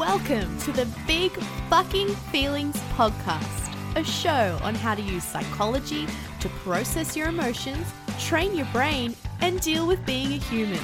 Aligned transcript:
Welcome 0.00 0.56
to 0.60 0.72
the 0.72 0.88
Big 1.06 1.30
Fucking 1.68 2.08
Feelings 2.32 2.74
Podcast, 2.94 3.70
a 3.96 4.02
show 4.02 4.58
on 4.62 4.74
how 4.74 4.94
to 4.94 5.02
use 5.02 5.22
psychology 5.22 6.06
to 6.40 6.48
process 6.64 7.14
your 7.14 7.28
emotions, 7.28 7.86
train 8.18 8.56
your 8.56 8.64
brain, 8.72 9.14
and 9.42 9.60
deal 9.60 9.86
with 9.86 10.02
being 10.06 10.32
a 10.32 10.36
human. 10.36 10.80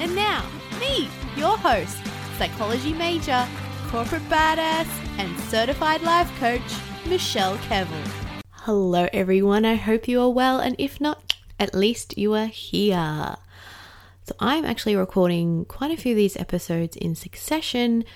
And 0.00 0.16
now, 0.16 0.46
me, 0.80 1.10
your 1.36 1.58
host, 1.58 1.98
psychology 2.38 2.94
major, 2.94 3.46
corporate 3.88 4.26
badass, 4.30 4.88
and 5.18 5.38
certified 5.40 6.00
life 6.00 6.32
coach, 6.40 6.62
Michelle 7.06 7.58
Kevill. 7.58 8.08
Hello, 8.52 9.08
everyone. 9.12 9.66
I 9.66 9.74
hope 9.74 10.08
you 10.08 10.22
are 10.22 10.30
well, 10.30 10.58
and 10.58 10.74
if 10.78 11.02
not, 11.02 11.34
at 11.60 11.74
least 11.74 12.16
you 12.16 12.32
are 12.32 12.46
here. 12.46 13.36
So, 14.22 14.34
I'm 14.40 14.64
actually 14.64 14.96
recording 14.96 15.66
quite 15.66 15.90
a 15.90 15.98
few 15.98 16.12
of 16.12 16.16
these 16.16 16.38
episodes 16.38 16.96
in 16.96 17.14
succession, 17.14 18.06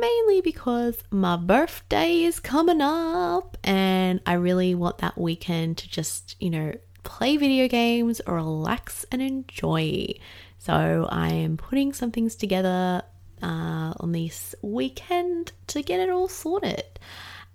mainly 0.00 0.40
because 0.40 1.02
my 1.10 1.36
birthday 1.36 2.22
is 2.22 2.40
coming 2.40 2.80
up 2.80 3.56
and 3.64 4.20
I 4.26 4.34
really 4.34 4.74
want 4.74 4.98
that 4.98 5.18
weekend 5.18 5.78
to 5.78 5.88
just, 5.88 6.36
you 6.40 6.50
know, 6.50 6.74
play 7.02 7.36
video 7.36 7.68
games, 7.68 8.20
relax, 8.26 9.04
and 9.12 9.22
enjoy. 9.22 10.14
So, 10.58 11.08
I 11.10 11.28
am 11.28 11.56
putting 11.56 11.92
some 11.92 12.10
things 12.10 12.34
together 12.34 13.02
uh, 13.42 13.92
on 13.98 14.12
this 14.12 14.54
weekend 14.62 15.52
to 15.68 15.82
get 15.82 16.00
it 16.00 16.10
all 16.10 16.28
sorted. 16.28 16.98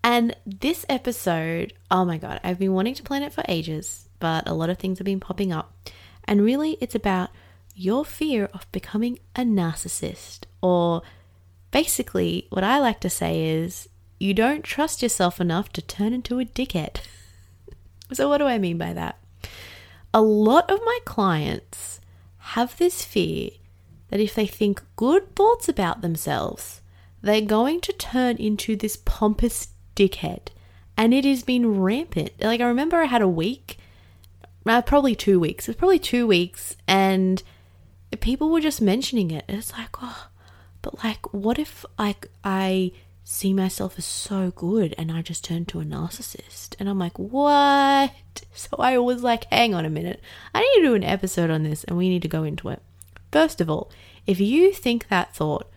And 0.03 0.35
this 0.45 0.85
episode, 0.87 1.73
oh 1.91 2.05
my 2.05 2.17
god, 2.17 2.39
I've 2.43 2.59
been 2.59 2.73
wanting 2.73 2.95
to 2.95 3.03
plan 3.03 3.23
it 3.23 3.33
for 3.33 3.43
ages, 3.47 4.07
but 4.19 4.47
a 4.47 4.53
lot 4.53 4.69
of 4.69 4.77
things 4.77 4.99
have 4.99 5.05
been 5.05 5.19
popping 5.19 5.51
up. 5.51 5.89
And 6.23 6.41
really, 6.41 6.77
it's 6.79 6.95
about 6.95 7.29
your 7.75 8.05
fear 8.05 8.49
of 8.53 8.71
becoming 8.71 9.19
a 9.35 9.41
narcissist. 9.41 10.43
Or 10.61 11.01
basically, 11.71 12.47
what 12.49 12.63
I 12.63 12.79
like 12.79 12.99
to 13.01 13.09
say 13.09 13.45
is 13.45 13.89
you 14.19 14.33
don't 14.33 14.63
trust 14.63 15.01
yourself 15.01 15.39
enough 15.39 15.69
to 15.73 15.81
turn 15.81 16.13
into 16.13 16.39
a 16.39 16.45
dickhead. 16.45 17.01
so, 18.13 18.27
what 18.29 18.39
do 18.39 18.45
I 18.45 18.57
mean 18.57 18.77
by 18.77 18.93
that? 18.93 19.19
A 20.13 20.21
lot 20.21 20.69
of 20.69 20.79
my 20.83 20.99
clients 21.05 21.99
have 22.37 22.77
this 22.77 23.03
fear 23.03 23.51
that 24.09 24.19
if 24.19 24.33
they 24.33 24.47
think 24.47 24.83
good 24.95 25.35
thoughts 25.35 25.69
about 25.69 26.01
themselves, 26.01 26.81
they're 27.21 27.41
going 27.41 27.81
to 27.81 27.93
turn 27.93 28.37
into 28.37 28.75
this 28.75 28.97
pompous 28.97 29.69
dickhead. 29.95 30.47
And 30.97 31.13
it 31.13 31.25
has 31.25 31.43
been 31.43 31.79
rampant. 31.79 32.31
Like, 32.41 32.59
I 32.59 32.67
remember 32.67 32.97
I 32.97 33.05
had 33.05 33.21
a 33.21 33.27
week, 33.27 33.77
uh, 34.65 34.81
probably 34.81 35.15
two 35.15 35.39
weeks. 35.39 35.67
It 35.67 35.71
was 35.71 35.77
probably 35.77 35.99
two 35.99 36.27
weeks, 36.27 36.75
and 36.87 37.41
people 38.19 38.49
were 38.49 38.59
just 38.59 38.81
mentioning 38.81 39.31
it. 39.31 39.45
It's 39.47 39.71
like, 39.73 39.95
oh, 40.01 40.27
but 40.81 41.03
like, 41.03 41.33
what 41.33 41.59
if 41.59 41.85
like 41.97 42.27
I 42.43 42.91
see 43.23 43.53
myself 43.53 43.95
as 43.97 44.05
so 44.05 44.51
good 44.55 44.95
and 44.97 45.11
I 45.11 45.21
just 45.21 45.43
turn 45.43 45.65
to 45.65 45.79
a 45.79 45.85
narcissist? 45.85 46.75
And 46.79 46.89
I'm 46.89 46.99
like, 46.99 47.17
what? 47.17 48.11
So 48.53 48.77
I 48.77 48.97
was 48.97 49.23
like, 49.23 49.45
hang 49.45 49.73
on 49.73 49.85
a 49.85 49.89
minute. 49.89 50.21
I 50.53 50.61
need 50.61 50.81
to 50.81 50.87
do 50.87 50.95
an 50.95 51.03
episode 51.03 51.49
on 51.49 51.63
this 51.63 51.83
and 51.83 51.97
we 51.97 52.09
need 52.09 52.21
to 52.23 52.27
go 52.27 52.43
into 52.43 52.69
it. 52.69 52.81
First 53.31 53.61
of 53.61 53.69
all, 53.69 53.91
if 54.25 54.39
you 54.39 54.73
think 54.73 55.07
that 55.07 55.35
thought, 55.35 55.69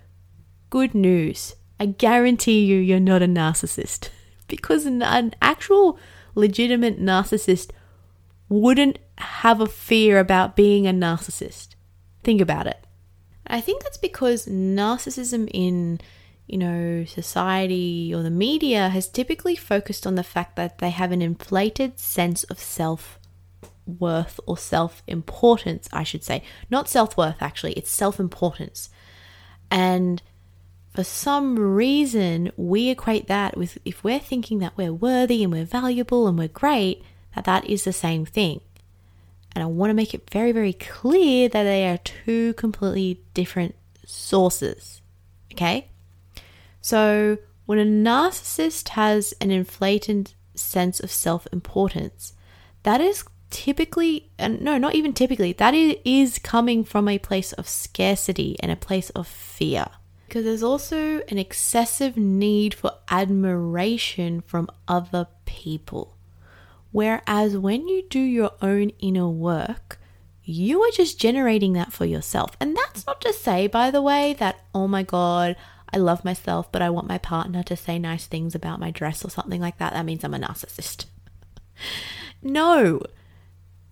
good 0.70 0.94
news. 0.94 1.54
I 1.78 1.86
guarantee 1.86 2.64
you, 2.64 2.78
you're 2.78 2.98
not 2.98 3.22
a 3.22 3.26
narcissist. 3.26 4.08
Because 4.48 4.84
an, 4.84 5.02
an 5.02 5.34
actual 5.40 5.98
legitimate 6.34 7.00
narcissist 7.00 7.70
wouldn't 8.50 8.98
have 9.16 9.62
a 9.62 9.66
fear 9.66 10.18
about 10.18 10.56
being 10.56 10.86
a 10.86 10.92
narcissist. 10.92 11.68
Think 12.22 12.42
about 12.42 12.66
it. 12.66 12.84
I 13.46 13.60
think 13.60 13.82
that's 13.82 13.98
because 13.98 14.46
narcissism 14.46 15.48
in, 15.52 16.00
you 16.46 16.58
know, 16.58 17.04
society 17.04 18.12
or 18.14 18.22
the 18.22 18.30
media 18.30 18.88
has 18.88 19.08
typically 19.08 19.56
focused 19.56 20.06
on 20.06 20.14
the 20.14 20.22
fact 20.22 20.56
that 20.56 20.78
they 20.78 20.90
have 20.90 21.12
an 21.12 21.22
inflated 21.22 21.98
sense 21.98 22.44
of 22.44 22.58
self 22.58 23.18
worth 23.86 24.38
or 24.46 24.56
self 24.56 25.02
importance, 25.06 25.88
I 25.92 26.04
should 26.04 26.24
say. 26.24 26.42
Not 26.70 26.88
self 26.88 27.16
worth, 27.16 27.40
actually, 27.40 27.72
it's 27.72 27.90
self 27.90 28.20
importance. 28.20 28.90
And 29.70 30.22
for 30.94 31.04
some 31.04 31.58
reason, 31.58 32.52
we 32.56 32.90
equate 32.90 33.26
that 33.26 33.56
with 33.56 33.78
if 33.84 34.04
we're 34.04 34.18
thinking 34.18 34.58
that 34.58 34.76
we're 34.76 34.92
worthy 34.92 35.42
and 35.42 35.52
we're 35.52 35.64
valuable 35.64 36.28
and 36.28 36.38
we're 36.38 36.48
great, 36.48 37.02
that 37.34 37.44
that 37.44 37.64
is 37.64 37.84
the 37.84 37.92
same 37.92 38.26
thing. 38.26 38.60
And 39.54 39.62
I 39.62 39.66
want 39.66 39.90
to 39.90 39.94
make 39.94 40.14
it 40.14 40.30
very, 40.30 40.52
very 40.52 40.72
clear 40.72 41.48
that 41.48 41.64
they 41.64 41.86
are 41.88 41.98
two 41.98 42.54
completely 42.54 43.22
different 43.34 43.74
sources. 44.06 45.02
Okay? 45.52 45.88
So, 46.80 47.38
when 47.66 47.78
a 47.78 47.84
narcissist 47.84 48.90
has 48.90 49.34
an 49.40 49.50
inflated 49.50 50.32
sense 50.54 51.00
of 51.00 51.10
self 51.10 51.46
importance, 51.52 52.32
that 52.82 53.00
is 53.00 53.24
typically, 53.50 54.30
and 54.38 54.60
no, 54.62 54.78
not 54.78 54.94
even 54.94 55.12
typically, 55.12 55.52
that 55.52 55.74
is 55.74 56.38
coming 56.38 56.82
from 56.84 57.08
a 57.08 57.18
place 57.18 57.52
of 57.52 57.68
scarcity 57.68 58.56
and 58.60 58.72
a 58.72 58.76
place 58.76 59.10
of 59.10 59.26
fear 59.26 59.86
because 60.32 60.46
there's 60.46 60.62
also 60.62 61.20
an 61.28 61.36
excessive 61.36 62.16
need 62.16 62.72
for 62.72 62.90
admiration 63.10 64.40
from 64.40 64.66
other 64.88 65.26
people. 65.44 66.16
Whereas 66.92 67.56
when 67.56 67.88
you 67.88 68.04
do 68.08 68.20
your 68.20 68.52
own 68.60 68.90
inner 69.00 69.28
work, 69.28 69.98
you 70.44 70.82
are 70.82 70.90
just 70.90 71.18
generating 71.18 71.72
that 71.72 71.92
for 71.92 72.04
yourself. 72.04 72.56
And 72.60 72.76
that's 72.76 73.06
not 73.06 73.20
to 73.22 73.32
say, 73.32 73.66
by 73.66 73.90
the 73.90 74.02
way, 74.02 74.34
that, 74.34 74.60
oh 74.74 74.86
my 74.86 75.02
God, 75.02 75.56
I 75.92 75.98
love 75.98 76.24
myself, 76.24 76.70
but 76.72 76.82
I 76.82 76.90
want 76.90 77.08
my 77.08 77.18
partner 77.18 77.62
to 77.64 77.76
say 77.76 77.98
nice 77.98 78.26
things 78.26 78.54
about 78.54 78.80
my 78.80 78.90
dress 78.90 79.24
or 79.24 79.30
something 79.30 79.60
like 79.60 79.78
that. 79.78 79.92
That 79.92 80.04
means 80.04 80.24
I'm 80.24 80.34
a 80.34 80.38
narcissist. 80.38 81.06
no. 82.42 83.00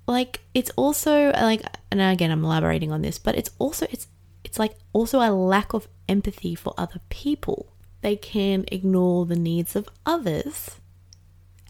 Like, 0.06 0.40
it's 0.54 0.70
also 0.76 1.30
like, 1.32 1.62
and 1.90 2.00
again, 2.00 2.30
I'm 2.30 2.44
elaborating 2.44 2.90
on 2.90 3.02
this, 3.02 3.18
but 3.18 3.36
it's 3.36 3.50
also, 3.58 3.86
it's, 3.90 4.08
it's 4.44 4.58
like 4.58 4.74
also 4.92 5.20
a 5.20 5.30
lack 5.30 5.72
of 5.72 5.88
empathy 6.08 6.54
for 6.54 6.74
other 6.76 7.00
people. 7.10 7.72
They 8.00 8.16
can 8.16 8.64
ignore 8.72 9.26
the 9.26 9.36
needs 9.36 9.76
of 9.76 9.88
others, 10.04 10.79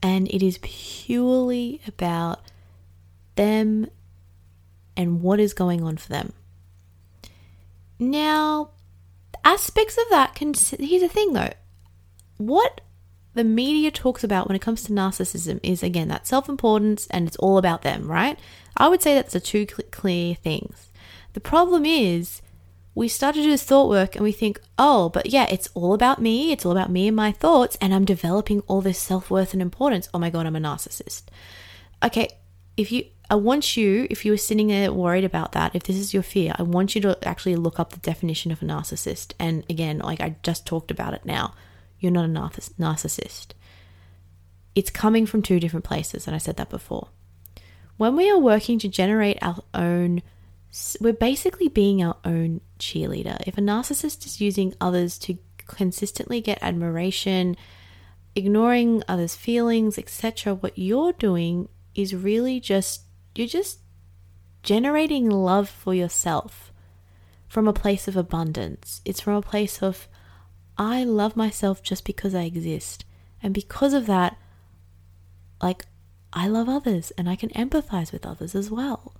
and 0.02 0.28
it 0.28 0.42
is 0.42 0.58
purely 0.62 1.80
about 1.86 2.40
them 3.36 3.88
and 4.96 5.22
what 5.22 5.40
is 5.40 5.54
going 5.54 5.82
on 5.82 5.96
for 5.96 6.08
them. 6.08 6.32
Now, 7.98 8.70
aspects 9.44 9.98
of 9.98 10.04
that 10.10 10.34
can. 10.34 10.54
Here's 10.54 11.02
the 11.02 11.08
thing 11.08 11.32
though 11.32 11.52
what 12.40 12.80
the 13.34 13.44
media 13.44 13.90
talks 13.90 14.24
about 14.24 14.48
when 14.48 14.56
it 14.56 14.62
comes 14.62 14.82
to 14.82 14.92
narcissism 14.92 15.60
is 15.62 15.82
again 15.82 16.08
that 16.08 16.26
self 16.26 16.48
importance 16.48 17.06
and 17.10 17.28
it's 17.28 17.36
all 17.36 17.58
about 17.58 17.82
them, 17.82 18.10
right? 18.10 18.38
I 18.76 18.88
would 18.88 19.02
say 19.02 19.14
that's 19.14 19.34
the 19.34 19.40
two 19.40 19.66
clear 19.66 20.34
things. 20.34 20.90
The 21.34 21.40
problem 21.40 21.84
is 21.84 22.42
we 23.00 23.08
start 23.08 23.34
to 23.34 23.42
do 23.42 23.48
this 23.48 23.64
thought 23.64 23.88
work 23.88 24.14
and 24.14 24.22
we 24.22 24.30
think, 24.30 24.60
oh, 24.78 25.08
but 25.08 25.24
yeah, 25.24 25.46
it's 25.50 25.70
all 25.72 25.94
about 25.94 26.20
me. 26.20 26.52
It's 26.52 26.66
all 26.66 26.72
about 26.72 26.90
me 26.90 27.08
and 27.08 27.16
my 27.16 27.32
thoughts. 27.32 27.78
And 27.80 27.94
I'm 27.94 28.04
developing 28.04 28.60
all 28.66 28.82
this 28.82 28.98
self 28.98 29.30
worth 29.30 29.54
and 29.54 29.62
importance. 29.62 30.10
Oh 30.12 30.18
my 30.18 30.28
God, 30.28 30.44
I'm 30.44 30.54
a 30.54 30.60
narcissist. 30.60 31.22
Okay, 32.04 32.28
if 32.76 32.92
you, 32.92 33.06
I 33.30 33.36
want 33.36 33.74
you, 33.74 34.06
if 34.10 34.26
you 34.26 34.32
were 34.32 34.36
sitting 34.36 34.66
there 34.66 34.92
worried 34.92 35.24
about 35.24 35.52
that, 35.52 35.74
if 35.74 35.84
this 35.84 35.96
is 35.96 36.12
your 36.12 36.22
fear, 36.22 36.52
I 36.58 36.62
want 36.62 36.94
you 36.94 37.00
to 37.00 37.26
actually 37.26 37.56
look 37.56 37.80
up 37.80 37.92
the 37.92 38.00
definition 38.00 38.52
of 38.52 38.60
a 38.60 38.66
narcissist. 38.66 39.32
And 39.38 39.64
again, 39.70 40.00
like 40.00 40.20
I 40.20 40.36
just 40.42 40.66
talked 40.66 40.90
about 40.90 41.14
it 41.14 41.24
now, 41.24 41.54
you're 42.00 42.12
not 42.12 42.26
a 42.26 42.28
narcissist. 42.28 43.52
It's 44.74 44.90
coming 44.90 45.24
from 45.24 45.40
two 45.40 45.58
different 45.58 45.86
places. 45.86 46.26
And 46.26 46.36
I 46.36 46.38
said 46.38 46.58
that 46.58 46.68
before. 46.68 47.08
When 47.96 48.14
we 48.14 48.30
are 48.30 48.38
working 48.38 48.78
to 48.80 48.88
generate 48.88 49.38
our 49.40 49.62
own 49.72 50.20
we're 51.00 51.12
basically 51.12 51.68
being 51.68 52.02
our 52.02 52.16
own 52.24 52.60
cheerleader. 52.78 53.38
If 53.46 53.58
a 53.58 53.60
narcissist 53.60 54.24
is 54.26 54.40
using 54.40 54.74
others 54.80 55.18
to 55.20 55.38
consistently 55.66 56.40
get 56.40 56.62
admiration, 56.62 57.56
ignoring 58.34 59.02
others' 59.08 59.34
feelings, 59.34 59.98
etc., 59.98 60.54
what 60.54 60.78
you're 60.78 61.12
doing 61.12 61.68
is 61.94 62.14
really 62.14 62.60
just 62.60 63.02
you're 63.34 63.46
just 63.46 63.80
generating 64.62 65.28
love 65.28 65.68
for 65.68 65.94
yourself 65.94 66.72
from 67.48 67.66
a 67.66 67.72
place 67.72 68.06
of 68.06 68.16
abundance. 68.16 69.00
It's 69.04 69.20
from 69.20 69.34
a 69.34 69.42
place 69.42 69.82
of 69.82 70.08
I 70.78 71.04
love 71.04 71.36
myself 71.36 71.82
just 71.82 72.04
because 72.04 72.34
I 72.34 72.42
exist. 72.42 73.04
And 73.42 73.52
because 73.52 73.92
of 73.92 74.06
that, 74.06 74.36
like 75.62 75.86
I 76.32 76.46
love 76.46 76.68
others 76.68 77.10
and 77.18 77.28
I 77.28 77.36
can 77.36 77.50
empathize 77.50 78.12
with 78.12 78.24
others 78.24 78.54
as 78.54 78.70
well. 78.70 79.14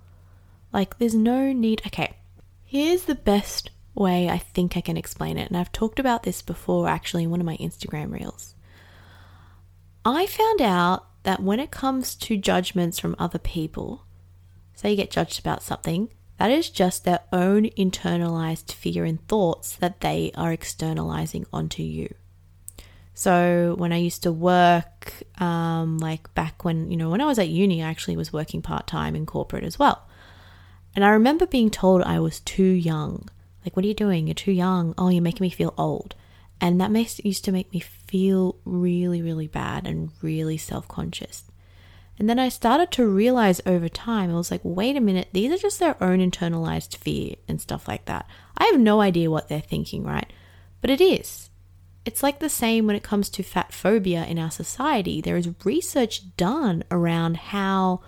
Like, 0.73 0.97
there's 0.97 1.15
no 1.15 1.51
need. 1.53 1.81
Okay, 1.87 2.17
here's 2.63 3.03
the 3.03 3.15
best 3.15 3.71
way 3.93 4.29
I 4.29 4.37
think 4.37 4.77
I 4.77 4.81
can 4.81 4.97
explain 4.97 5.37
it. 5.37 5.49
And 5.49 5.57
I've 5.57 5.71
talked 5.71 5.99
about 5.99 6.23
this 6.23 6.41
before 6.41 6.87
actually 6.87 7.23
in 7.23 7.29
one 7.29 7.41
of 7.41 7.45
my 7.45 7.57
Instagram 7.57 8.11
reels. 8.11 8.55
I 10.05 10.25
found 10.25 10.61
out 10.61 11.07
that 11.23 11.43
when 11.43 11.59
it 11.59 11.71
comes 11.71 12.15
to 12.15 12.37
judgments 12.37 12.97
from 12.97 13.15
other 13.19 13.37
people, 13.37 14.05
say 14.73 14.91
you 14.91 14.95
get 14.95 15.11
judged 15.11 15.39
about 15.39 15.61
something, 15.61 16.09
That 16.41 16.49
is 16.49 16.71
just 16.71 17.05
their 17.05 17.19
own 17.31 17.65
internalized 17.77 18.71
fear 18.71 19.05
and 19.05 19.23
thoughts 19.27 19.75
that 19.75 20.01
they 20.01 20.31
are 20.33 20.51
externalizing 20.51 21.45
onto 21.53 21.83
you. 21.83 22.15
So 23.13 23.75
when 23.77 23.93
I 23.93 23.97
used 23.97 24.23
to 24.23 24.31
work, 24.31 25.21
um, 25.39 25.99
like 25.99 26.33
back 26.33 26.65
when, 26.65 26.89
you 26.89 26.97
know, 26.97 27.11
when 27.11 27.21
I 27.21 27.27
was 27.27 27.37
at 27.37 27.49
uni, 27.49 27.83
I 27.83 27.89
actually 27.91 28.17
was 28.17 28.33
working 28.33 28.63
part 28.63 28.87
time 28.87 29.15
in 29.15 29.27
corporate 29.27 29.63
as 29.63 29.77
well. 29.77 30.07
And 30.95 31.05
I 31.05 31.09
remember 31.09 31.45
being 31.45 31.69
told 31.69 32.01
I 32.01 32.19
was 32.19 32.39
too 32.41 32.63
young. 32.63 33.29
Like, 33.63 33.75
what 33.75 33.85
are 33.85 33.87
you 33.87 33.93
doing? 33.93 34.27
You're 34.27 34.33
too 34.33 34.51
young. 34.51 34.93
Oh, 34.97 35.09
you're 35.09 35.21
making 35.21 35.45
me 35.45 35.49
feel 35.49 35.73
old. 35.77 36.15
And 36.59 36.79
that 36.79 37.25
used 37.25 37.45
to 37.45 37.51
make 37.51 37.73
me 37.73 37.79
feel 37.79 38.57
really, 38.65 39.21
really 39.21 39.47
bad 39.47 39.87
and 39.87 40.11
really 40.21 40.57
self 40.57 40.87
conscious. 40.87 41.45
And 42.19 42.29
then 42.29 42.37
I 42.37 42.49
started 42.49 42.91
to 42.91 43.07
realize 43.07 43.61
over 43.65 43.89
time, 43.89 44.29
I 44.29 44.35
was 44.35 44.51
like, 44.51 44.61
wait 44.63 44.95
a 44.95 45.01
minute, 45.01 45.29
these 45.33 45.51
are 45.51 45.57
just 45.57 45.79
their 45.79 46.01
own 46.03 46.19
internalized 46.19 46.97
fear 46.97 47.35
and 47.47 47.59
stuff 47.59 47.87
like 47.87 48.05
that. 48.05 48.27
I 48.57 48.65
have 48.65 48.79
no 48.79 49.01
idea 49.01 49.31
what 49.31 49.49
they're 49.49 49.59
thinking, 49.59 50.03
right? 50.03 50.31
But 50.81 50.91
it 50.91 51.01
is. 51.01 51.49
It's 52.05 52.21
like 52.21 52.39
the 52.39 52.49
same 52.49 52.85
when 52.85 52.95
it 52.95 53.01
comes 53.01 53.29
to 53.29 53.43
fat 53.43 53.73
phobia 53.73 54.25
in 54.25 54.37
our 54.37 54.51
society. 54.51 55.19
There 55.19 55.37
is 55.37 55.49
research 55.63 56.35
done 56.37 56.83
around 56.91 57.37
how 57.37 58.01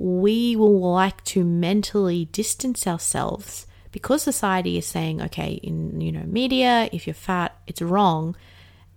we 0.00 0.56
will 0.56 0.80
like 0.80 1.22
to 1.22 1.44
mentally 1.44 2.24
distance 2.24 2.86
ourselves 2.86 3.66
because 3.92 4.22
society 4.22 4.78
is 4.78 4.86
saying, 4.86 5.20
okay, 5.20 5.60
in 5.62 6.00
you 6.00 6.10
know 6.10 6.22
media, 6.22 6.88
if 6.90 7.06
you're 7.06 7.12
fat, 7.12 7.54
it's 7.66 7.82
wrong, 7.82 8.34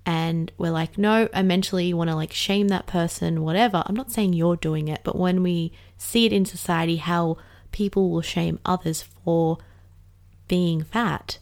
and 0.06 0.50
we're 0.58 0.72
like, 0.72 0.98
no, 0.98 1.28
I 1.34 1.42
mentally 1.42 1.94
want 1.94 2.10
to 2.10 2.16
like 2.16 2.32
shame 2.32 2.70
that 2.70 2.88
person, 2.88 3.44
whatever. 3.44 3.84
I'm 3.86 3.98
not 3.98 4.14
saying 4.14 4.32
you're 4.32 4.56
doing 4.56 4.88
it, 4.88 5.02
but 5.04 5.20
when 5.20 5.44
we 5.44 5.74
see 5.98 6.26
it 6.26 6.32
in 6.32 6.46
society, 6.46 6.96
how 6.96 7.36
people 7.74 8.10
will 8.10 8.22
shame 8.22 8.60
others 8.64 9.02
for 9.02 9.58
being 10.48 10.86
fat, 10.86 11.38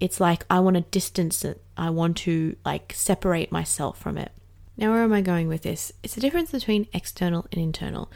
it's 0.00 0.18
like 0.18 0.46
I 0.48 0.60
want 0.60 0.76
to 0.76 0.82
distance 0.82 1.44
it. 1.44 1.62
I 1.76 1.90
want 1.90 2.16
to 2.18 2.56
like 2.64 2.94
separate 2.96 3.52
myself 3.52 3.98
from 3.98 4.16
it. 4.16 4.32
Now, 4.78 4.92
where 4.92 5.02
am 5.02 5.12
I 5.12 5.20
going 5.20 5.46
with 5.48 5.60
this? 5.60 5.92
It's 6.02 6.14
the 6.14 6.22
difference 6.22 6.52
between 6.52 6.88
external 6.94 7.46
and 7.52 7.60
internal. 7.60 8.10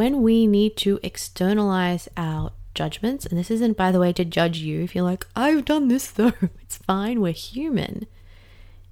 When 0.00 0.22
we 0.22 0.46
need 0.46 0.78
to 0.78 0.98
externalize 1.02 2.08
our 2.16 2.52
judgments. 2.74 3.26
And 3.26 3.38
this 3.38 3.50
isn't, 3.50 3.76
by 3.76 3.92
the 3.92 4.00
way, 4.00 4.14
to 4.14 4.24
judge 4.24 4.56
you 4.56 4.82
if 4.82 4.94
you're 4.94 5.04
like, 5.04 5.26
I've 5.36 5.66
done 5.66 5.88
this 5.88 6.10
though. 6.18 6.32
It's 6.62 6.78
fine, 6.78 7.20
we're 7.20 7.34
human. 7.34 8.06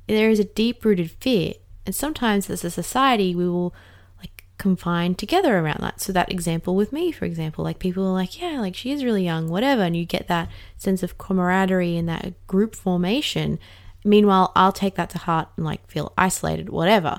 There 0.06 0.28
is 0.28 0.38
a 0.38 0.44
deep 0.44 0.84
rooted 0.84 1.10
fear. 1.12 1.54
And 1.86 1.94
sometimes 1.94 2.50
as 2.50 2.62
a 2.62 2.70
society, 2.70 3.34
we 3.34 3.48
will 3.48 3.74
like 4.18 4.44
confine 4.58 5.14
together 5.14 5.56
around 5.56 5.78
that. 5.80 6.02
So, 6.02 6.12
that 6.12 6.30
example 6.30 6.76
with 6.76 6.92
me, 6.92 7.10
for 7.10 7.24
example, 7.24 7.64
like 7.64 7.78
people 7.78 8.06
are 8.06 8.12
like, 8.12 8.38
yeah, 8.38 8.60
like 8.60 8.74
she 8.74 8.92
is 8.92 9.02
really 9.02 9.24
young, 9.24 9.48
whatever. 9.48 9.84
And 9.84 9.96
you 9.96 10.04
get 10.04 10.28
that 10.28 10.50
sense 10.76 11.02
of 11.02 11.16
camaraderie 11.16 11.96
and 11.96 12.06
that 12.10 12.46
group 12.46 12.74
formation. 12.74 13.58
Meanwhile, 14.04 14.52
I'll 14.54 14.72
take 14.72 14.96
that 14.96 15.08
to 15.10 15.18
heart 15.18 15.48
and 15.56 15.64
like 15.64 15.88
feel 15.88 16.12
isolated, 16.18 16.68
whatever. 16.68 17.18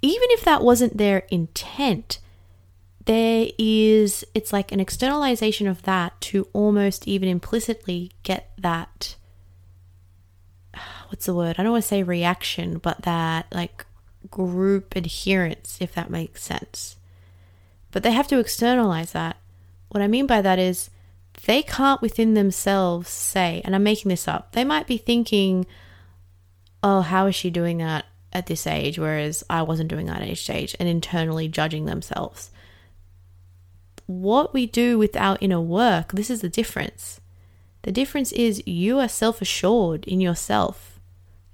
Even 0.00 0.26
if 0.30 0.42
that 0.42 0.64
wasn't 0.64 0.96
their 0.96 1.18
intent, 1.30 2.18
there 3.04 3.48
is 3.58 4.24
it's 4.34 4.52
like 4.52 4.70
an 4.72 4.80
externalization 4.80 5.66
of 5.66 5.82
that 5.82 6.20
to 6.20 6.46
almost 6.52 7.08
even 7.08 7.28
implicitly 7.28 8.12
get 8.22 8.50
that 8.58 9.16
what's 11.08 11.26
the 11.26 11.34
word? 11.34 11.56
I 11.58 11.62
don't 11.62 11.72
want 11.72 11.84
to 11.84 11.88
say 11.88 12.02
reaction 12.02 12.78
but 12.78 13.02
that 13.02 13.46
like 13.52 13.86
group 14.30 14.94
adherence 14.94 15.78
if 15.80 15.94
that 15.94 16.10
makes 16.10 16.42
sense. 16.42 16.96
But 17.90 18.02
they 18.02 18.12
have 18.12 18.28
to 18.28 18.38
externalize 18.38 19.12
that. 19.12 19.36
What 19.88 20.02
i 20.02 20.06
mean 20.06 20.26
by 20.26 20.40
that 20.40 20.58
is 20.58 20.90
they 21.46 21.62
can't 21.62 22.00
within 22.00 22.34
themselves 22.34 23.08
say 23.08 23.62
and 23.64 23.74
i'm 23.74 23.82
making 23.82 24.08
this 24.08 24.28
up 24.28 24.52
they 24.52 24.64
might 24.64 24.86
be 24.86 24.96
thinking 24.96 25.66
oh 26.82 27.00
how 27.00 27.26
is 27.26 27.34
she 27.34 27.50
doing 27.50 27.78
that 27.78 28.06
at 28.32 28.46
this 28.46 28.66
age 28.66 28.98
whereas 28.98 29.42
i 29.50 29.62
wasn't 29.62 29.88
doing 29.88 30.06
that 30.06 30.22
at 30.22 30.28
each 30.28 30.48
age 30.50 30.74
and 30.78 30.88
internally 30.88 31.48
judging 31.48 31.84
themselves 31.84 32.50
what 34.20 34.52
we 34.52 34.66
do 34.66 34.98
with 34.98 35.16
our 35.16 35.38
inner 35.40 35.60
work, 35.60 36.12
this 36.12 36.30
is 36.30 36.40
the 36.40 36.48
difference. 36.48 37.20
The 37.82 37.92
difference 37.92 38.32
is 38.32 38.66
you 38.66 38.98
are 38.98 39.08
self 39.08 39.40
assured 39.40 40.04
in 40.04 40.20
yourself. 40.20 41.00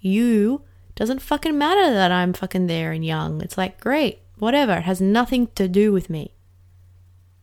You 0.00 0.62
doesn't 0.94 1.22
fucking 1.22 1.56
matter 1.56 1.92
that 1.92 2.12
I'm 2.12 2.32
fucking 2.32 2.66
there 2.66 2.92
and 2.92 3.04
young. 3.04 3.40
It's 3.40 3.56
like, 3.56 3.80
great, 3.80 4.20
whatever. 4.38 4.74
It 4.74 4.82
has 4.82 5.00
nothing 5.00 5.48
to 5.54 5.68
do 5.68 5.92
with 5.92 6.10
me. 6.10 6.34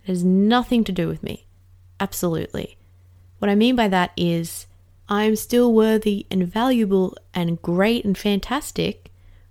It 0.04 0.08
has 0.08 0.24
nothing 0.24 0.84
to 0.84 0.92
do 0.92 1.08
with 1.08 1.24
me. 1.24 1.48
Absolutely. 2.00 2.78
What 3.40 3.50
I 3.50 3.56
mean 3.56 3.76
by 3.76 3.88
that 3.88 4.12
is 4.16 4.68
I'm 5.08 5.36
still 5.36 5.74
worthy 5.74 6.26
and 6.30 6.48
valuable 6.48 7.18
and 7.34 7.62
great 7.62 8.06
and 8.06 8.18
fantastic 8.18 9.05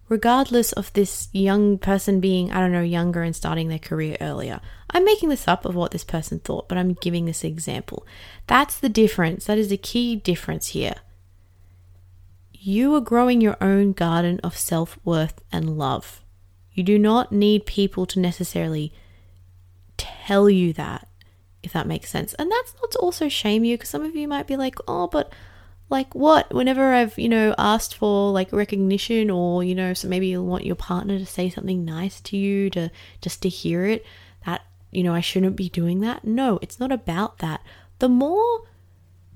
regardless 0.08 0.72
of 0.72 0.92
this 0.92 1.28
young 1.32 1.78
person 1.78 2.20
being, 2.20 2.52
I 2.52 2.60
don't 2.60 2.72
know, 2.72 2.82
younger 2.82 3.22
and 3.22 3.34
starting 3.34 3.68
their 3.68 3.78
career 3.78 4.16
earlier. 4.20 4.60
I'm 4.90 5.04
making 5.04 5.28
this 5.28 5.48
up 5.48 5.64
of 5.64 5.74
what 5.74 5.90
this 5.90 6.04
person 6.04 6.38
thought, 6.38 6.68
but 6.68 6.78
I'm 6.78 6.92
giving 6.94 7.24
this 7.24 7.44
example. 7.44 8.06
That's 8.46 8.78
the 8.78 8.88
difference. 8.88 9.46
That 9.46 9.58
is 9.58 9.68
the 9.68 9.76
key 9.76 10.16
difference 10.16 10.68
here. 10.68 10.94
You 12.52 12.94
are 12.94 13.00
growing 13.00 13.40
your 13.40 13.56
own 13.60 13.92
garden 13.92 14.40
of 14.42 14.56
self 14.56 14.98
worth 15.04 15.42
and 15.52 15.76
love. 15.78 16.22
You 16.72 16.82
do 16.82 16.98
not 16.98 17.32
need 17.32 17.66
people 17.66 18.06
to 18.06 18.20
necessarily 18.20 18.92
tell 19.96 20.50
you 20.50 20.72
that, 20.74 21.08
if 21.62 21.72
that 21.72 21.86
makes 21.86 22.10
sense. 22.10 22.34
And 22.34 22.50
that's 22.50 22.74
not 22.80 22.90
to 22.92 22.98
also 22.98 23.28
shame 23.28 23.64
you, 23.64 23.76
because 23.76 23.90
some 23.90 24.04
of 24.04 24.16
you 24.16 24.26
might 24.26 24.46
be 24.46 24.56
like, 24.56 24.76
oh, 24.88 25.06
but 25.06 25.32
like 25.90 26.14
what? 26.14 26.52
Whenever 26.52 26.92
i've 26.92 27.18
you 27.18 27.28
know 27.28 27.54
asked 27.58 27.96
for 27.96 28.32
like 28.32 28.52
recognition 28.52 29.30
or 29.30 29.62
you 29.62 29.74
know 29.74 29.94
so 29.94 30.08
maybe 30.08 30.28
you 30.28 30.42
want 30.42 30.66
your 30.66 30.76
partner 30.76 31.18
to 31.18 31.26
say 31.26 31.50
something 31.50 31.84
nice 31.84 32.20
to 32.22 32.36
you 32.36 32.70
to 32.70 32.90
just 33.20 33.42
to 33.42 33.48
hear 33.48 33.84
it 33.84 34.04
that 34.46 34.62
you 34.90 35.02
know 35.02 35.14
i 35.14 35.20
shouldn't 35.20 35.56
be 35.56 35.68
doing 35.68 36.00
that? 36.00 36.24
No 36.24 36.58
it's 36.62 36.80
not 36.80 36.92
about 36.92 37.38
that. 37.38 37.60
The 37.98 38.08
more 38.08 38.62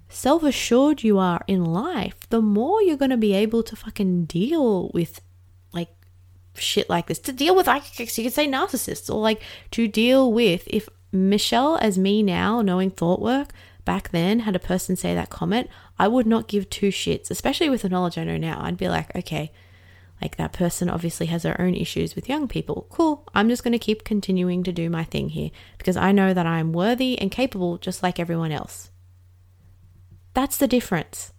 self-assured 0.08 1.02
you 1.02 1.18
are 1.18 1.42
in 1.46 1.64
life 1.64 2.28
the 2.30 2.40
more 2.40 2.82
you're 2.82 2.96
going 2.96 3.10
to 3.10 3.16
be 3.18 3.34
able 3.34 3.62
to 3.62 3.76
fucking 3.76 4.24
deal 4.24 4.90
with 4.94 5.20
like 5.72 5.90
shit 6.54 6.88
like 6.88 7.06
this. 7.06 7.18
To 7.20 7.32
deal 7.32 7.54
with 7.54 7.66
like 7.66 7.98
you 7.98 8.06
could 8.06 8.32
say 8.32 8.48
narcissists 8.48 9.12
or 9.12 9.20
like 9.20 9.42
to 9.72 9.86
deal 9.86 10.32
with. 10.32 10.64
If 10.66 10.88
michelle 11.12 11.76
as 11.78 11.96
me 11.96 12.22
now 12.22 12.60
knowing 12.60 12.90
thought 12.90 13.20
work 13.20 13.48
back 13.88 14.10
then 14.10 14.40
had 14.40 14.54
a 14.54 14.58
person 14.58 14.96
say 14.96 15.14
that 15.14 15.30
comment, 15.30 15.66
I 15.98 16.08
would 16.08 16.26
not 16.26 16.46
give 16.46 16.68
two 16.68 16.90
shits, 16.90 17.30
especially 17.30 17.70
with 17.70 17.80
the 17.80 17.88
knowledge 17.88 18.18
I 18.18 18.24
know 18.24 18.36
now. 18.36 18.60
I'd 18.62 18.76
be 18.76 18.86
like, 18.86 19.16
okay, 19.16 19.50
like 20.20 20.36
that 20.36 20.52
person 20.52 20.90
obviously 20.90 21.24
has 21.28 21.42
their 21.42 21.58
own 21.58 21.74
issues 21.74 22.14
with 22.14 22.28
young 22.28 22.48
people. 22.48 22.86
Cool. 22.90 23.26
I'm 23.34 23.48
just 23.48 23.64
going 23.64 23.72
to 23.72 23.78
keep 23.78 24.04
continuing 24.04 24.62
to 24.64 24.72
do 24.72 24.90
my 24.90 25.04
thing 25.04 25.30
here 25.30 25.50
because 25.78 25.96
I 25.96 26.12
know 26.12 26.34
that 26.34 26.44
I'm 26.44 26.74
worthy 26.74 27.18
and 27.18 27.30
capable 27.30 27.78
just 27.78 28.02
like 28.02 28.20
everyone 28.20 28.52
else. 28.52 28.90
That's 30.34 30.58
the 30.58 30.68
difference. 30.68 31.32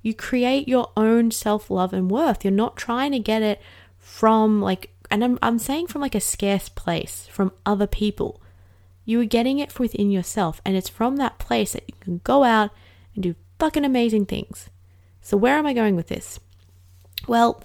You 0.00 0.14
create 0.14 0.66
your 0.66 0.92
own 0.96 1.30
self 1.30 1.70
love 1.70 1.92
and 1.92 2.10
worth. 2.10 2.46
You're 2.46 2.50
not 2.50 2.78
trying 2.78 3.12
to 3.12 3.18
get 3.18 3.42
it 3.42 3.60
from 3.98 4.62
like, 4.62 4.88
and 5.10 5.22
I'm, 5.22 5.38
I'm 5.42 5.58
saying 5.58 5.88
from 5.88 6.00
like 6.00 6.14
a 6.14 6.20
scarce 6.20 6.70
place, 6.70 7.28
from 7.30 7.52
other 7.66 7.86
people. 7.86 8.39
You 9.10 9.20
are 9.22 9.24
getting 9.24 9.58
it 9.58 9.76
within 9.76 10.12
yourself, 10.12 10.62
and 10.64 10.76
it's 10.76 10.88
from 10.88 11.16
that 11.16 11.40
place 11.40 11.72
that 11.72 11.82
you 11.88 11.94
can 11.98 12.20
go 12.22 12.44
out 12.44 12.70
and 13.16 13.24
do 13.24 13.34
fucking 13.58 13.84
amazing 13.84 14.26
things. 14.26 14.70
So, 15.20 15.36
where 15.36 15.58
am 15.58 15.66
I 15.66 15.72
going 15.72 15.96
with 15.96 16.06
this? 16.06 16.38
Well, 17.26 17.60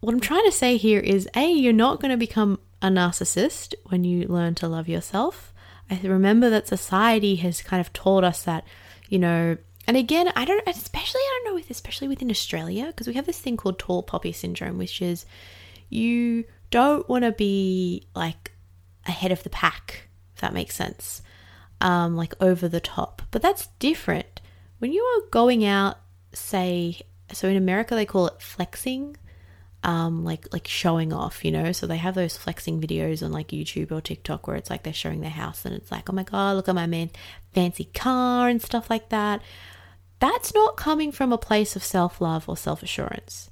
what 0.00 0.12
I'm 0.12 0.18
trying 0.18 0.44
to 0.44 0.50
say 0.50 0.78
here 0.78 0.98
is 0.98 1.28
A, 1.36 1.52
you're 1.52 1.72
not 1.72 2.00
going 2.00 2.10
to 2.10 2.16
become 2.16 2.58
a 2.82 2.88
narcissist 2.88 3.74
when 3.84 4.02
you 4.02 4.26
learn 4.26 4.56
to 4.56 4.66
love 4.66 4.88
yourself. 4.88 5.52
I 5.88 6.00
remember 6.02 6.50
that 6.50 6.66
society 6.66 7.36
has 7.36 7.62
kind 7.62 7.80
of 7.80 7.92
taught 7.92 8.24
us 8.24 8.42
that, 8.42 8.64
you 9.08 9.20
know, 9.20 9.56
and 9.86 9.96
again, 9.96 10.32
I 10.34 10.44
don't, 10.44 10.66
especially, 10.66 11.20
I 11.20 11.40
don't 11.44 11.52
know, 11.52 11.54
with 11.54 11.70
especially 11.70 12.08
within 12.08 12.32
Australia, 12.32 12.86
because 12.86 13.06
we 13.06 13.14
have 13.14 13.26
this 13.26 13.38
thing 13.38 13.56
called 13.56 13.78
tall 13.78 14.02
poppy 14.02 14.32
syndrome, 14.32 14.76
which 14.76 15.00
is 15.00 15.24
you 15.88 16.46
don't 16.72 17.08
want 17.08 17.22
to 17.22 17.30
be 17.30 18.08
like 18.16 18.50
ahead 19.06 19.30
of 19.30 19.44
the 19.44 19.50
pack 19.50 20.05
if 20.36 20.42
that 20.42 20.52
makes 20.52 20.76
sense, 20.76 21.22
um, 21.80 22.14
like 22.14 22.34
over 22.42 22.68
the 22.68 22.78
top. 22.78 23.22
But 23.30 23.40
that's 23.40 23.68
different. 23.78 24.42
When 24.78 24.92
you 24.92 25.02
are 25.02 25.30
going 25.30 25.64
out, 25.64 25.98
say, 26.34 27.00
so 27.32 27.48
in 27.48 27.56
America 27.56 27.94
they 27.94 28.04
call 28.04 28.26
it 28.26 28.42
flexing, 28.42 29.16
um, 29.82 30.24
like 30.24 30.52
like 30.52 30.68
showing 30.68 31.14
off, 31.14 31.42
you 31.42 31.50
know. 31.50 31.72
So 31.72 31.86
they 31.86 31.96
have 31.96 32.14
those 32.14 32.36
flexing 32.36 32.82
videos 32.82 33.22
on 33.22 33.32
like 33.32 33.48
YouTube 33.48 33.90
or 33.90 34.02
TikTok 34.02 34.46
where 34.46 34.56
it's 34.56 34.68
like 34.68 34.82
they're 34.82 34.92
showing 34.92 35.22
their 35.22 35.30
house 35.30 35.64
and 35.64 35.74
it's 35.74 35.90
like, 35.90 36.10
oh 36.10 36.12
my 36.12 36.22
god, 36.22 36.56
look 36.56 36.68
at 36.68 36.74
my 36.74 36.86
man, 36.86 37.10
fancy 37.54 37.86
car 37.86 38.48
and 38.50 38.60
stuff 38.60 38.90
like 38.90 39.08
that. 39.08 39.40
That's 40.18 40.54
not 40.54 40.76
coming 40.76 41.12
from 41.12 41.32
a 41.32 41.38
place 41.38 41.76
of 41.76 41.84
self 41.84 42.20
love 42.20 42.46
or 42.46 42.58
self 42.58 42.82
assurance. 42.82 43.50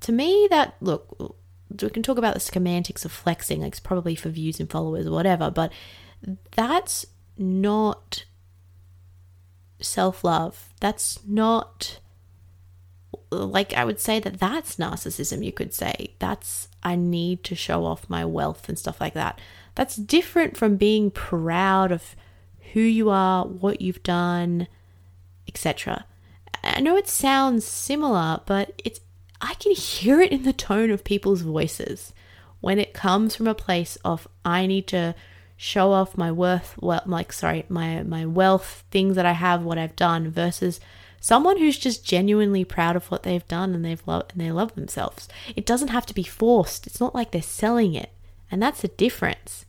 To 0.00 0.12
me, 0.12 0.46
that 0.50 0.74
look, 0.82 1.36
we 1.80 1.90
can 1.90 2.02
talk 2.02 2.18
about 2.18 2.34
the 2.34 2.40
semantics 2.40 3.04
of 3.04 3.12
flexing, 3.12 3.60
like 3.60 3.72
it's 3.72 3.80
probably 3.80 4.14
for 4.14 4.28
views 4.28 4.60
and 4.60 4.70
followers 4.70 5.06
or 5.06 5.12
whatever, 5.12 5.50
but 5.50 5.72
that's 6.54 7.06
not 7.36 8.24
self 9.80 10.24
love. 10.24 10.70
That's 10.80 11.20
not 11.26 11.98
like 13.30 13.72
I 13.74 13.84
would 13.84 14.00
say 14.00 14.20
that 14.20 14.38
that's 14.38 14.76
narcissism, 14.76 15.44
you 15.44 15.52
could 15.52 15.72
say. 15.72 16.14
That's 16.18 16.68
I 16.82 16.96
need 16.96 17.44
to 17.44 17.54
show 17.54 17.84
off 17.84 18.10
my 18.10 18.24
wealth 18.24 18.68
and 18.68 18.78
stuff 18.78 19.00
like 19.00 19.14
that. 19.14 19.40
That's 19.74 19.96
different 19.96 20.56
from 20.56 20.76
being 20.76 21.10
proud 21.10 21.92
of 21.92 22.14
who 22.72 22.80
you 22.80 23.10
are, 23.10 23.46
what 23.46 23.80
you've 23.80 24.02
done, 24.02 24.68
etc. 25.48 26.06
I 26.62 26.80
know 26.80 26.96
it 26.96 27.08
sounds 27.08 27.66
similar, 27.66 28.40
but 28.46 28.80
it's 28.84 29.00
I 29.42 29.54
can 29.54 29.72
hear 29.72 30.20
it 30.20 30.32
in 30.32 30.44
the 30.44 30.52
tone 30.52 30.90
of 30.90 31.04
people's 31.04 31.42
voices 31.42 32.14
when 32.60 32.78
it 32.78 32.94
comes 32.94 33.34
from 33.34 33.48
a 33.48 33.54
place 33.54 33.98
of 34.04 34.28
I 34.44 34.66
need 34.66 34.86
to 34.88 35.14
show 35.56 35.92
off 35.92 36.16
my 36.16 36.30
worth, 36.30 36.76
well, 36.80 37.02
like 37.06 37.32
sorry, 37.32 37.64
my 37.68 38.02
my 38.04 38.24
wealth, 38.24 38.84
things 38.90 39.16
that 39.16 39.26
I 39.26 39.32
have, 39.32 39.64
what 39.64 39.78
I've 39.78 39.96
done 39.96 40.30
versus 40.30 40.80
someone 41.20 41.58
who's 41.58 41.78
just 41.78 42.04
genuinely 42.04 42.64
proud 42.64 42.96
of 42.96 43.10
what 43.10 43.24
they've 43.24 43.46
done 43.48 43.74
and 43.74 43.84
they've 43.84 44.06
loved 44.06 44.32
and 44.32 44.40
they 44.40 44.52
love 44.52 44.74
themselves. 44.74 45.28
It 45.54 45.66
doesn't 45.66 45.88
have 45.88 46.06
to 46.06 46.14
be 46.14 46.22
forced. 46.22 46.86
It's 46.86 47.00
not 47.00 47.14
like 47.14 47.32
they're 47.32 47.42
selling 47.42 47.94
it. 47.94 48.10
And 48.50 48.62
that's 48.62 48.82
the 48.82 48.88
difference. 48.88 49.66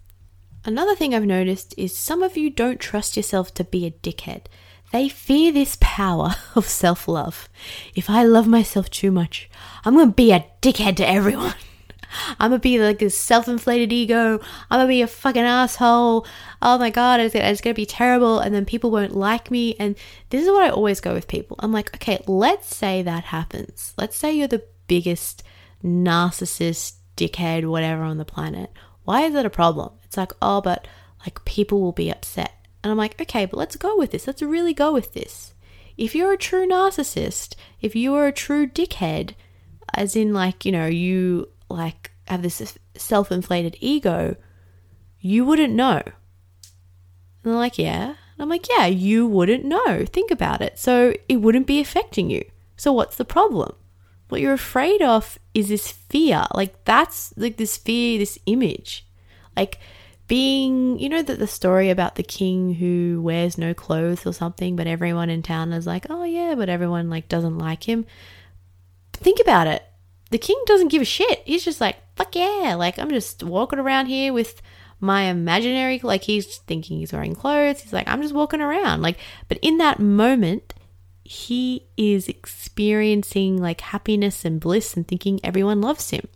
Another 0.66 0.96
thing 0.96 1.14
I've 1.14 1.26
noticed 1.26 1.74
is 1.78 1.96
some 1.96 2.24
of 2.24 2.38
you 2.38 2.50
don't 2.50 2.80
trust 2.80 3.18
yourself 3.18 3.54
to 3.56 3.64
be 3.64 3.86
a 3.86 3.92
dickhead. 3.92 4.46
They 4.94 5.10
fear 5.10 5.52
this 5.52 5.76
power 5.82 6.36
of 6.56 6.70
self 6.70 7.08
love. 7.08 7.50
If 7.96 8.10
I 8.12 8.24
love 8.24 8.48
myself 8.48 8.90
too 8.92 9.12
much, 9.12 9.50
I'm 9.84 9.96
going 9.96 10.10
to 10.10 10.14
be 10.14 10.32
a 10.32 10.46
dickhead 10.62 10.98
to 10.98 11.10
everyone. 11.10 11.56
I'm 12.40 12.52
gonna 12.52 12.60
be 12.60 12.78
like 12.78 13.00
this 13.00 13.18
self-inflated 13.18 13.92
ego. 13.92 14.40
I'm 14.70 14.80
gonna 14.80 14.88
be 14.88 15.02
a 15.02 15.08
fucking 15.08 15.42
asshole. 15.42 16.28
Oh 16.62 16.78
my 16.78 16.92
god, 16.92 17.20
it's, 17.20 17.34
it's 17.34 17.60
gonna 17.60 17.74
be 17.74 17.88
terrible, 17.88 18.38
and 18.38 18.54
then 18.54 18.66
people 18.66 18.92
won't 18.92 19.16
like 19.16 19.50
me. 19.50 19.76
And 19.80 19.96
this 20.30 20.44
is 20.44 20.52
what 20.52 20.62
I 20.62 20.70
always 20.70 21.02
go 21.02 21.12
with 21.16 21.28
people. 21.28 21.56
I'm 21.58 21.72
like, 21.72 21.92
okay, 21.96 22.24
let's 22.28 22.76
say 22.76 23.02
that 23.02 23.24
happens. 23.24 23.96
Let's 23.98 24.16
say 24.16 24.32
you're 24.32 24.48
the 24.48 24.64
biggest 24.86 25.42
narcissist, 25.84 26.98
dickhead, 27.18 27.66
whatever 27.66 28.04
on 28.04 28.20
the 28.20 28.26
planet. 28.26 28.70
Why 29.06 29.22
is 29.22 29.34
that 29.34 29.48
a 29.48 29.50
problem? 29.50 29.94
It's 30.04 30.18
like, 30.18 30.34
oh, 30.40 30.62
but 30.62 30.88
like 31.22 31.44
people 31.46 31.82
will 31.82 31.94
be 31.94 32.12
upset. 32.12 32.63
And 32.84 32.92
I'm 32.92 32.98
like, 32.98 33.20
okay, 33.22 33.46
but 33.46 33.58
let's 33.58 33.78
go 33.78 33.98
with 33.98 34.12
this. 34.12 34.28
Let's 34.28 34.42
really 34.42 34.74
go 34.74 34.92
with 34.92 35.14
this. 35.14 35.54
If 35.98 36.14
you're 36.14 36.34
a 36.34 36.38
true 36.38 36.68
narcissist, 36.68 37.56
if 37.82 37.96
you 37.96 38.14
are 38.16 38.28
a 38.28 38.32
true 38.32 38.68
dickhead, 38.68 39.36
as 39.94 40.16
in 40.16 40.34
like, 40.34 40.66
you 40.66 40.72
know, 40.72 40.88
you 40.88 41.50
like 41.70 42.12
have 42.28 42.42
this 42.42 42.78
self 42.96 43.32
inflated 43.32 43.78
ego, 43.80 44.36
you 45.20 45.46
wouldn't 45.46 45.74
know. 45.74 46.02
And 46.06 46.14
they're 47.44 47.54
like, 47.54 47.78
yeah. 47.78 48.08
And 48.08 48.40
I'm 48.40 48.50
like, 48.50 48.68
yeah, 48.70 48.88
you 48.88 49.28
wouldn't 49.28 49.66
know. 49.66 50.06
Think 50.06 50.32
about 50.32 50.62
it. 50.62 50.80
So 50.80 51.14
it 51.30 51.38
wouldn't 51.38 51.68
be 51.68 51.80
affecting 51.80 52.30
you. 52.30 52.44
So 52.76 52.92
what's 52.92 53.16
the 53.16 53.26
problem? 53.26 53.76
What 54.30 54.42
you're 54.42 54.54
afraid 54.54 55.02
of 55.02 55.38
is 55.54 55.70
this 55.70 55.92
fear. 55.92 56.46
Like 56.54 56.84
that's 56.86 57.34
like 57.38 57.58
this 57.58 57.78
fear, 57.78 58.18
this 58.18 58.40
image. 58.46 59.06
Like 59.56 59.80
being, 60.28 61.00
you 61.00 61.10
know, 61.10 61.22
that 61.22 61.40
the 61.40 61.48
story 61.48 61.90
about 61.90 62.16
the 62.16 62.24
king 62.24 62.76
who 62.76 63.22
wears 63.22 63.58
no 63.58 63.74
clothes 63.74 64.26
or 64.26 64.34
something, 64.34 64.76
but 64.76 64.88
everyone 64.88 65.30
in 65.30 65.44
town 65.44 65.74
is 65.74 65.86
like, 65.86 66.06
oh 66.10 66.24
yeah, 66.24 66.56
but 66.56 66.70
everyone 66.70 67.10
like 67.10 67.28
doesn't 67.28 67.58
like 67.58 67.88
him. 67.88 68.06
Think 69.14 69.40
about 69.42 69.68
it 69.68 69.84
the 70.34 70.40
king 70.40 70.60
doesn't 70.66 70.88
give 70.88 71.04
a 71.04 71.06
shit. 71.06 71.44
He's 71.46 71.64
just 71.64 71.80
like, 71.80 71.96
fuck 72.16 72.36
yeah. 72.36 72.74
Like, 72.76 72.98
I'm 72.98 73.12
just 73.12 73.44
walking 73.44 73.78
around 73.78 74.08
here 74.08 74.34
with 74.34 74.64
my 75.00 75.26
imaginary, 75.26 76.00
like, 76.02 76.24
he's 76.24 76.58
thinking 76.58 76.98
he's 76.98 77.14
wearing 77.14 77.36
clothes. 77.36 77.82
He's 77.82 77.94
like, 77.94 78.08
I'm 78.08 78.20
just 78.20 78.34
walking 78.34 78.60
around. 78.60 79.04
Like, 79.04 79.20
but 79.48 79.60
in 79.62 79.78
that 79.78 80.00
moment, 80.00 80.74
he 81.24 81.86
is 81.98 82.28
experiencing 82.28 83.62
like 83.62 83.82
happiness 83.82 84.44
and 84.44 84.60
bliss 84.60 84.98
and 84.98 85.08
thinking 85.08 85.40
everyone 85.44 85.82
loves 85.82 86.10
him. 86.10 86.28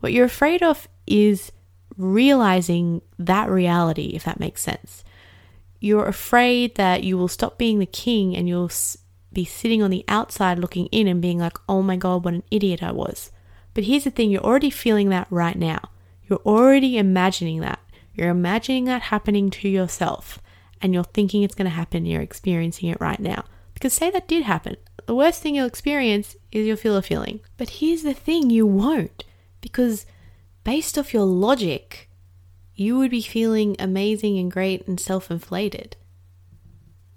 What 0.00 0.14
you're 0.14 0.24
afraid 0.24 0.62
of 0.62 0.88
is 1.06 1.52
realizing 1.96 3.02
that 3.18 3.48
reality, 3.48 4.12
if 4.14 4.24
that 4.24 4.40
makes 4.40 4.62
sense. 4.62 5.04
You're 5.80 6.06
afraid 6.06 6.74
that 6.76 7.04
you 7.04 7.18
will 7.18 7.28
stop 7.28 7.58
being 7.58 7.78
the 7.78 7.86
king 7.86 8.36
and 8.36 8.48
you'll 8.48 8.70
be 9.32 9.44
sitting 9.44 9.82
on 9.82 9.90
the 9.90 10.04
outside 10.08 10.58
looking 10.58 10.86
in 10.86 11.06
and 11.06 11.20
being 11.20 11.38
like, 11.38 11.58
oh 11.68 11.82
my 11.82 11.96
God, 11.96 12.24
what 12.24 12.34
an 12.34 12.42
idiot 12.50 12.82
I 12.82 12.92
was. 12.92 13.30
But 13.74 13.84
here's 13.84 14.04
the 14.04 14.10
thing 14.10 14.30
you're 14.30 14.40
already 14.40 14.70
feeling 14.70 15.10
that 15.10 15.26
right 15.30 15.56
now. 15.56 15.90
You're 16.28 16.40
already 16.40 16.96
imagining 16.96 17.60
that. 17.60 17.78
You're 18.14 18.30
imagining 18.30 18.86
that 18.86 19.02
happening 19.02 19.50
to 19.50 19.68
yourself 19.68 20.40
and 20.80 20.94
you're 20.94 21.04
thinking 21.04 21.42
it's 21.42 21.54
going 21.54 21.66
to 21.66 21.76
happen. 21.76 22.06
You're 22.06 22.22
experiencing 22.22 22.88
it 22.88 23.00
right 23.00 23.20
now. 23.20 23.44
Because 23.74 23.92
say 23.92 24.10
that 24.10 24.28
did 24.28 24.44
happen. 24.44 24.76
The 25.04 25.14
worst 25.14 25.42
thing 25.42 25.54
you'll 25.54 25.66
experience 25.66 26.36
is 26.50 26.66
you'll 26.66 26.76
feel 26.76 26.96
a 26.96 27.02
feeling. 27.02 27.40
But 27.56 27.68
here's 27.68 28.02
the 28.02 28.14
thing 28.14 28.50
you 28.50 28.66
won't. 28.66 29.24
Because 29.60 30.06
based 30.66 30.98
off 30.98 31.14
your 31.14 31.24
logic, 31.24 32.10
you 32.74 32.98
would 32.98 33.10
be 33.12 33.22
feeling 33.22 33.76
amazing 33.78 34.36
and 34.36 34.50
great 34.50 34.86
and 34.88 34.98
self 34.98 35.30
inflated. 35.30 35.96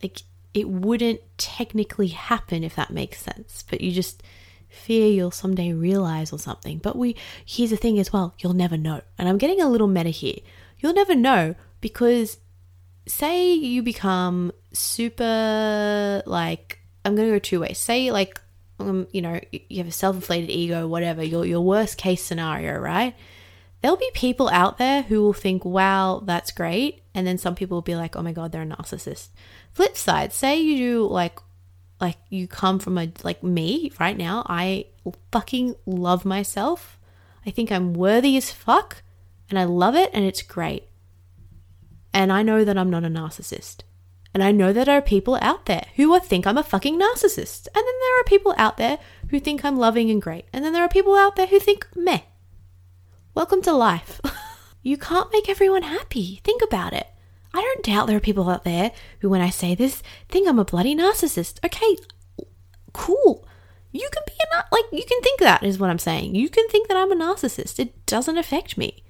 Like 0.03 0.21
it 0.53 0.69
wouldn't 0.69 1.19
technically 1.39 2.09
happen 2.09 2.63
if 2.63 2.75
that 2.75 2.91
makes 2.91 3.19
sense, 3.19 3.65
but 3.67 3.81
you 3.81 3.91
just 3.91 4.21
fear 4.69 5.07
you'll 5.07 5.31
someday 5.31 5.73
realize 5.73 6.31
or 6.31 6.37
something. 6.37 6.77
But 6.77 6.95
we 6.95 7.15
here's 7.43 7.71
the 7.71 7.75
thing 7.75 7.97
as 7.97 8.13
well, 8.13 8.35
you'll 8.37 8.53
never 8.53 8.77
know. 8.77 9.01
And 9.17 9.27
I'm 9.27 9.39
getting 9.39 9.61
a 9.61 9.67
little 9.67 9.87
meta 9.87 10.09
here. 10.09 10.37
You'll 10.77 10.93
never 10.93 11.15
know 11.15 11.55
because 11.81 12.37
say 13.07 13.51
you 13.51 13.81
become 13.81 14.51
super 14.73 16.21
like 16.27 16.77
I'm 17.03 17.15
going 17.15 17.27
to 17.27 17.35
go 17.35 17.39
two 17.39 17.61
ways. 17.61 17.79
Say 17.79 18.11
like 18.11 18.39
um, 18.79 19.07
you 19.11 19.23
know, 19.23 19.39
you 19.51 19.79
have 19.79 19.87
a 19.87 19.91
self-inflated 19.91 20.51
ego, 20.51 20.87
whatever, 20.87 21.23
your 21.23 21.45
your 21.45 21.61
worst 21.61 21.97
case 21.97 22.21
scenario, 22.21 22.77
right? 22.77 23.15
There'll 23.81 23.97
be 23.97 24.11
people 24.13 24.49
out 24.49 24.77
there 24.77 25.03
who 25.03 25.21
will 25.21 25.33
think, 25.33 25.63
"Wow, 25.63 26.21
that's 26.25 26.51
great." 26.51 27.01
And 27.13 27.25
then 27.25 27.37
some 27.37 27.55
people 27.55 27.77
will 27.77 27.81
be 27.81 27.95
like, 27.95 28.15
"Oh 28.15 28.21
my 28.21 28.33
god, 28.33 28.51
they're 28.51 28.61
a 28.61 28.65
narcissist." 28.65 29.29
Flip 29.71 29.95
side, 29.95 30.33
say 30.33 30.59
you 30.59 30.77
do 30.77 31.07
like 31.07 31.39
like 31.99 32.17
you 32.29 32.47
come 32.47 32.79
from 32.79 32.97
a 32.97 33.11
like 33.23 33.43
me 33.43 33.91
right 33.99 34.17
now, 34.17 34.45
I 34.47 34.85
fucking 35.31 35.75
love 35.85 36.25
myself. 36.25 36.97
I 37.45 37.51
think 37.51 37.71
I'm 37.71 37.93
worthy 37.93 38.37
as 38.37 38.51
fuck 38.51 39.03
and 39.49 39.57
I 39.57 39.63
love 39.63 39.95
it 39.95 40.09
and 40.13 40.25
it's 40.25 40.41
great. 40.41 40.83
And 42.13 42.31
I 42.31 42.43
know 42.43 42.63
that 42.63 42.77
I'm 42.77 42.89
not 42.89 43.03
a 43.03 43.07
narcissist. 43.07 43.81
And 44.33 44.43
I 44.43 44.51
know 44.51 44.71
that 44.71 44.85
there 44.85 44.97
are 44.97 45.01
people 45.01 45.37
out 45.41 45.65
there 45.65 45.87
who 45.95 46.17
think 46.19 46.45
I'm 46.45 46.57
a 46.57 46.63
fucking 46.63 46.99
narcissist. 46.99 47.67
And 47.67 47.75
then 47.75 47.83
there 47.83 48.19
are 48.19 48.23
people 48.25 48.53
out 48.57 48.77
there 48.77 48.99
who 49.29 49.39
think 49.39 49.65
I'm 49.65 49.77
loving 49.77 50.11
and 50.11 50.21
great. 50.21 50.45
And 50.53 50.63
then 50.63 50.73
there 50.73 50.83
are 50.83 50.89
people 50.89 51.15
out 51.15 51.35
there 51.35 51.47
who 51.47 51.59
think 51.59 51.87
meh. 51.95 52.21
Welcome 53.39 53.61
to 53.61 53.71
life. 53.71 54.19
you 54.83 54.97
can't 54.97 55.31
make 55.31 55.47
everyone 55.47 55.83
happy. 55.83 56.41
Think 56.43 56.61
about 56.61 56.91
it. 56.91 57.07
I 57.53 57.61
don't 57.61 57.85
doubt 57.85 58.07
there 58.07 58.17
are 58.17 58.19
people 58.19 58.49
out 58.49 58.65
there 58.65 58.91
who, 59.21 59.29
when 59.29 59.39
I 59.39 59.49
say 59.49 59.75
this, 59.75 60.03
think 60.27 60.45
I'm 60.45 60.59
a 60.59 60.65
bloody 60.65 60.93
narcissist. 60.93 61.63
Okay, 61.63 61.95
cool. 62.91 63.47
You 63.93 64.09
can 64.11 64.23
be 64.27 64.33
a 64.51 64.75
like 64.75 64.83
you 64.91 65.05
can 65.05 65.21
think 65.21 65.39
that 65.39 65.63
is 65.63 65.79
what 65.79 65.89
I'm 65.89 65.99
saying. 65.99 66.35
You 66.35 66.49
can 66.49 66.67
think 66.67 66.89
that 66.89 66.97
I'm 66.97 67.13
a 67.13 67.15
narcissist. 67.15 67.79
It 67.79 68.05
doesn't 68.05 68.37
affect 68.37 68.77
me. 68.77 69.05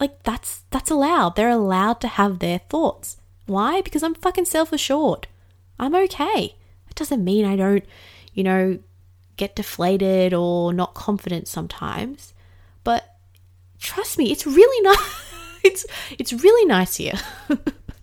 Like 0.00 0.22
that's 0.22 0.62
that's 0.70 0.90
allowed. 0.90 1.36
They're 1.36 1.50
allowed 1.50 2.00
to 2.00 2.08
have 2.08 2.38
their 2.38 2.60
thoughts. 2.60 3.18
Why? 3.44 3.82
Because 3.82 4.02
I'm 4.02 4.14
fucking 4.14 4.46
self-assured. 4.46 5.26
I'm 5.78 5.94
okay. 5.94 6.56
It 6.88 6.94
doesn't 6.94 7.22
mean 7.22 7.44
I 7.44 7.56
don't, 7.56 7.84
you 8.32 8.42
know, 8.42 8.78
get 9.36 9.54
deflated 9.54 10.32
or 10.32 10.72
not 10.72 10.94
confident 10.94 11.46
sometimes. 11.46 12.32
But 12.84 13.13
trust 13.84 14.18
me, 14.18 14.32
it's 14.32 14.46
really 14.46 14.82
not 14.82 14.98
it's 15.64 15.86
it's 16.18 16.32
really 16.32 16.66
nice 16.66 16.96
here. 16.96 17.14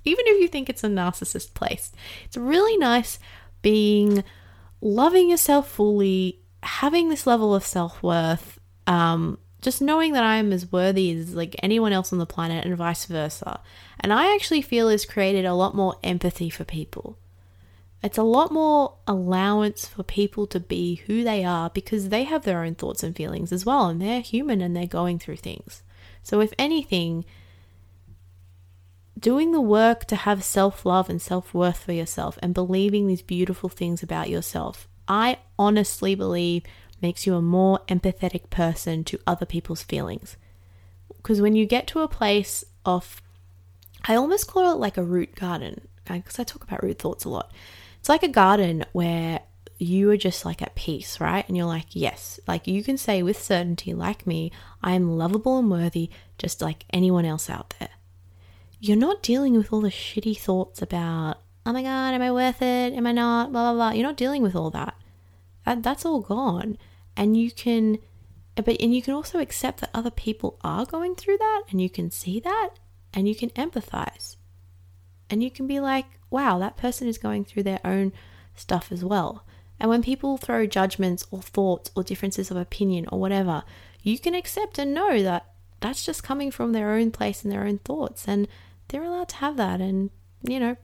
Even 0.04 0.26
if 0.28 0.42
you 0.42 0.48
think 0.48 0.70
it's 0.70 0.84
a 0.84 0.88
narcissist 0.88 1.54
place. 1.54 1.92
It's 2.26 2.38
really 2.38 2.78
nice 2.78 3.20
being 3.62 4.24
loving 4.80 5.30
yourself 5.30 5.70
fully, 5.70 6.40
having 6.64 7.10
this 7.10 7.28
level 7.28 7.54
of 7.54 7.64
self-worth, 7.64 8.60
um, 8.88 9.38
just 9.62 9.80
knowing 9.80 10.14
that 10.14 10.24
I'm 10.24 10.52
as 10.52 10.72
worthy 10.72 11.12
as 11.12 11.36
like 11.36 11.56
anyone 11.62 11.94
else 11.94 12.12
on 12.12 12.18
the 12.18 12.26
planet 12.26 12.66
and 12.66 12.76
vice 12.76 13.06
versa. 13.06 13.60
And 14.00 14.12
I 14.12 14.34
actually 14.34 14.64
feel 14.64 14.90
has 14.90 15.06
created 15.06 15.46
a 15.46 15.54
lot 15.54 15.76
more 15.76 15.98
empathy 16.04 16.50
for 16.50 16.64
people. 16.64 17.20
It's 18.04 18.18
a 18.18 18.24
lot 18.24 18.52
more 18.52 18.96
allowance 19.08 19.88
for 19.88 20.02
people 20.02 20.48
to 20.48 20.60
be 20.60 20.96
who 21.06 21.24
they 21.24 21.44
are 21.44 21.70
because 21.70 22.10
they 22.10 22.24
have 22.24 22.44
their 22.44 22.64
own 22.64 22.74
thoughts 22.74 23.04
and 23.04 23.16
feelings 23.16 23.52
as 23.52 23.66
well, 23.66 23.88
and 23.88 24.02
they're 24.02 24.22
human 24.22 24.60
and 24.62 24.76
they're 24.76 24.88
going 24.88 25.20
through 25.20 25.38
things. 25.38 25.84
So, 26.24 26.42
if 26.42 26.52
anything, 26.58 27.26
doing 29.20 29.52
the 29.52 29.62
work 29.62 30.06
to 30.06 30.16
have 30.16 30.44
self 30.44 30.84
love 30.86 31.10
and 31.10 31.22
self 31.22 31.54
worth 31.54 31.78
for 31.78 31.94
yourself 31.94 32.40
and 32.42 32.54
believing 32.56 33.06
these 33.06 33.22
beautiful 33.22 33.70
things 33.70 34.02
about 34.02 34.30
yourself, 34.30 34.88
I 35.08 35.38
honestly 35.60 36.16
believe 36.16 36.64
makes 37.02 37.26
you 37.26 37.36
a 37.36 37.42
more 37.42 37.80
empathetic 37.88 38.50
person 38.50 39.04
to 39.06 39.20
other 39.26 39.46
people's 39.46 39.84
feelings. 39.84 40.38
Because 41.18 41.42
when 41.42 41.56
you 41.56 41.66
get 41.66 41.88
to 41.88 42.00
a 42.00 42.08
place 42.08 42.64
of, 42.86 43.22
I 44.06 44.16
almost 44.16 44.48
call 44.48 44.72
it 44.72 44.78
like 44.78 44.98
a 44.98 45.04
root 45.04 45.36
garden. 45.36 45.82
because 46.08 46.40
I 46.40 46.44
talk 46.44 46.64
about 46.64 46.84
root 46.84 47.00
thoughts 47.00 47.26
a 47.26 47.30
lot. 47.30 47.52
It's 48.02 48.10
like 48.10 48.24
a 48.24 48.28
garden 48.28 48.84
where 48.94 49.42
you 49.78 50.10
are 50.10 50.18
just 50.18 50.44
like 50.44 50.64
at 50.64 50.74
peace, 50.74 51.20
right? 51.20 51.48
And 51.48 51.56
you're 51.56 51.68
like, 51.68 51.96
yes, 51.96 52.40
like 52.48 52.66
you 52.66 52.84
can 52.84 52.98
say 52.98 53.22
with 53.22 53.40
certainty, 53.40 53.94
like 53.94 54.26
me, 54.26 54.52
I 54.82 54.94
am 54.94 55.20
lovable 55.20 55.60
and 55.60 55.70
worthy 55.70 56.10
just 56.40 56.64
like 56.64 56.86
anyone 56.92 57.26
else 57.26 57.48
out 57.48 57.76
there. 57.78 57.90
You're 58.80 58.98
not 58.98 59.22
dealing 59.22 59.56
with 59.56 59.72
all 59.72 59.82
the 59.82 59.90
shitty 59.90 60.36
thoughts 60.36 60.82
about, 60.82 61.42
oh 61.64 61.74
my 61.74 61.84
God, 61.84 62.16
am 62.16 62.24
I 62.24 62.32
worth 62.32 62.64
it? 62.64 62.94
Am 62.96 63.06
I 63.06 63.12
not? 63.12 63.52
Blah, 63.52 63.72
blah, 63.72 63.74
blah. 63.74 63.92
You're 63.92 64.08
not 64.08 64.18
dealing 64.18 64.42
with 64.42 64.56
all 64.56 64.72
that. 64.72 64.96
that 65.64 65.84
that's 65.84 66.04
all 66.04 66.22
gone. 66.22 66.80
And 67.16 67.38
you 67.38 67.52
can, 67.52 68.00
but, 68.56 68.82
and 68.82 68.96
you 68.96 69.04
can 69.04 69.14
also 69.14 69.38
accept 69.38 69.82
that 69.82 69.92
other 69.94 70.10
people 70.10 70.58
are 70.64 70.88
going 70.88 71.14
through 71.14 71.38
that 71.38 71.66
and 71.70 71.80
you 71.80 71.90
can 71.92 72.10
see 72.10 72.40
that 72.40 72.72
and 73.14 73.28
you 73.28 73.36
can 73.36 73.52
empathize. 73.52 74.38
And 75.30 75.44
you 75.44 75.52
can 75.52 75.68
be 75.68 75.80
like, 75.80 76.08
wow, 76.32 76.58
that 76.58 76.78
person 76.78 77.08
is 77.08 77.20
going 77.20 77.46
through 77.46 77.64
their 77.64 77.82
own 77.86 78.12
stuff 78.56 78.92
as 78.92 79.06
well. 79.06 79.46
And 79.80 79.90
when 79.90 80.02
people 80.02 80.38
throw 80.38 80.66
judgments 80.66 81.26
or 81.30 81.42
thoughts 81.42 81.92
or 81.96 82.04
differences 82.04 82.50
of 82.50 82.58
opinion 82.58 83.08
or 83.12 83.20
whatever, 83.20 83.64
you 84.02 84.18
can 84.18 84.34
accept 84.34 84.80
and 84.80 84.94
know 84.94 85.22
that 85.22 85.46
that's 85.80 86.06
just 86.06 86.24
coming 86.24 86.52
from 86.52 86.72
their 86.72 86.92
own 86.92 87.12
place 87.12 87.44
and 87.44 87.52
their 87.52 87.66
own 87.66 87.80
thoughts. 87.80 88.28
And 88.28 88.48
they're 88.88 89.04
allowed 89.04 89.30
to 89.30 89.36
have 89.38 89.58
that. 89.58 89.82
And, 89.82 90.12
you 90.44 90.60
know, 90.60 90.78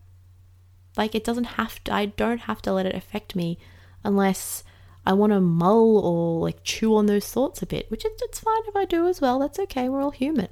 like 0.98 1.16
it 1.16 1.24
doesn't 1.24 1.44
have 1.44 1.84
to, 1.86 1.94
I 1.94 2.08
don't 2.08 2.42
have 2.42 2.62
to 2.64 2.74
let 2.74 2.88
it 2.88 2.96
affect 2.96 3.36
me 3.36 3.60
unless 4.04 4.64
I 5.06 5.14
want 5.14 5.32
to 5.32 5.40
mull 5.40 6.00
or 6.00 6.42
like 6.42 6.64
chew 6.64 6.96
on 6.96 7.06
those 7.06 7.32
thoughts 7.32 7.62
a 7.62 7.68
bit, 7.68 7.90
which 7.90 8.04
it's 8.04 8.40
fine 8.40 8.62
if 8.68 8.76
I 8.76 8.86
do 8.86 9.08
as 9.08 9.22
well. 9.22 9.40
That's 9.40 9.60
okay. 9.60 9.88
We're 9.88 10.02
all 10.02 10.12
human. 10.12 10.50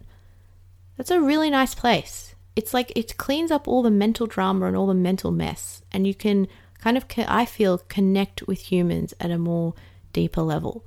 That's 0.98 1.12
a 1.12 1.20
really 1.20 1.50
nice 1.50 1.74
place 1.74 2.35
it's 2.56 2.74
like 2.74 2.92
it 2.96 3.18
cleans 3.18 3.52
up 3.52 3.68
all 3.68 3.84
the 3.84 3.92
mental 3.92 4.28
drama 4.28 4.66
and 4.66 4.76
all 4.76 4.88
the 4.88 4.94
mental 4.94 5.32
mess 5.32 5.84
and 5.92 6.08
you 6.08 6.14
can 6.14 6.48
kind 6.80 6.98
of 6.98 7.06
i 7.28 7.46
feel 7.46 7.80
connect 7.90 8.48
with 8.48 8.72
humans 8.72 9.14
at 9.20 9.32
a 9.32 9.38
more 9.38 9.74
deeper 10.14 10.42
level. 10.42 10.84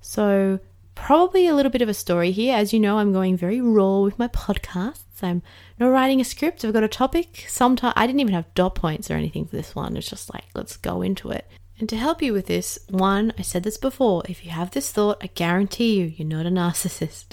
So 0.00 0.58
probably 0.94 1.46
a 1.46 1.54
little 1.54 1.70
bit 1.70 1.82
of 1.82 1.88
a 1.88 1.94
story 1.94 2.30
here. 2.30 2.56
As 2.56 2.72
you 2.72 2.80
know 2.80 2.98
i'm 2.98 3.12
going 3.12 3.36
very 3.36 3.60
raw 3.60 4.00
with 4.00 4.18
my 4.18 4.28
podcasts. 4.28 5.22
I'm 5.22 5.42
not 5.78 5.88
writing 5.88 6.20
a 6.20 6.24
script. 6.24 6.64
I've 6.64 6.72
got 6.72 6.82
a 6.82 6.88
topic. 6.88 7.44
Sometimes 7.48 7.94
i 7.96 8.06
didn't 8.06 8.20
even 8.20 8.34
have 8.34 8.52
dot 8.54 8.74
points 8.74 9.10
or 9.10 9.14
anything 9.14 9.44
for 9.46 9.56
this 9.56 9.74
one. 9.74 9.96
It's 9.96 10.08
just 10.08 10.32
like 10.34 10.46
let's 10.54 10.76
go 10.76 11.02
into 11.02 11.30
it. 11.30 11.46
And 11.78 11.88
to 11.88 11.96
help 11.96 12.22
you 12.22 12.32
with 12.32 12.46
this 12.46 12.78
one 12.88 13.32
i 13.38 13.42
said 13.42 13.62
this 13.64 13.76
before 13.76 14.22
if 14.28 14.44
you 14.44 14.50
have 14.50 14.70
this 14.70 14.92
thought 14.92 15.18
i 15.20 15.26
guarantee 15.26 15.96
you 15.96 16.06
you're 16.16 16.26
not 16.36 16.46
a 16.46 16.50
narcissist. 16.50 17.26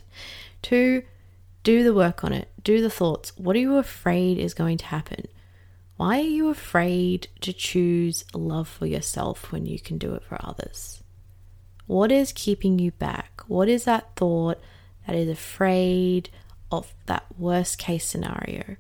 Two 0.62 1.04
do 1.64 1.84
the 1.84 1.94
work 1.94 2.24
on 2.24 2.34
it, 2.34 2.50
do 2.64 2.82
the 2.82 2.90
thoughts. 2.90 3.34
What 3.38 3.56
are 3.56 3.60
you 3.60 3.78
afraid 3.78 4.38
is 4.38 4.54
going 4.54 4.78
to 4.80 4.86
happen? 4.86 5.28
Why 5.98 6.20
are 6.20 6.24
you 6.24 6.50
afraid 6.50 7.28
to 7.42 7.54
choose 7.54 8.26
love 8.34 8.68
for 8.68 8.88
yourself 8.88 9.52
when 9.52 9.66
you 9.66 9.80
can 9.80 9.98
do 9.98 10.16
it 10.16 10.24
for 10.24 10.38
others? 10.44 11.04
What 11.86 12.12
is 12.12 12.32
keeping 12.32 12.80
you 12.80 12.92
back? 12.92 13.42
What 13.48 13.68
is 13.68 13.84
that 13.84 14.16
thought 14.16 14.60
that 15.06 15.16
is 15.16 15.30
afraid 15.30 16.30
of 16.72 16.94
that 17.06 17.26
worst 17.38 17.78
case 17.78 18.06
scenario? 18.06 18.78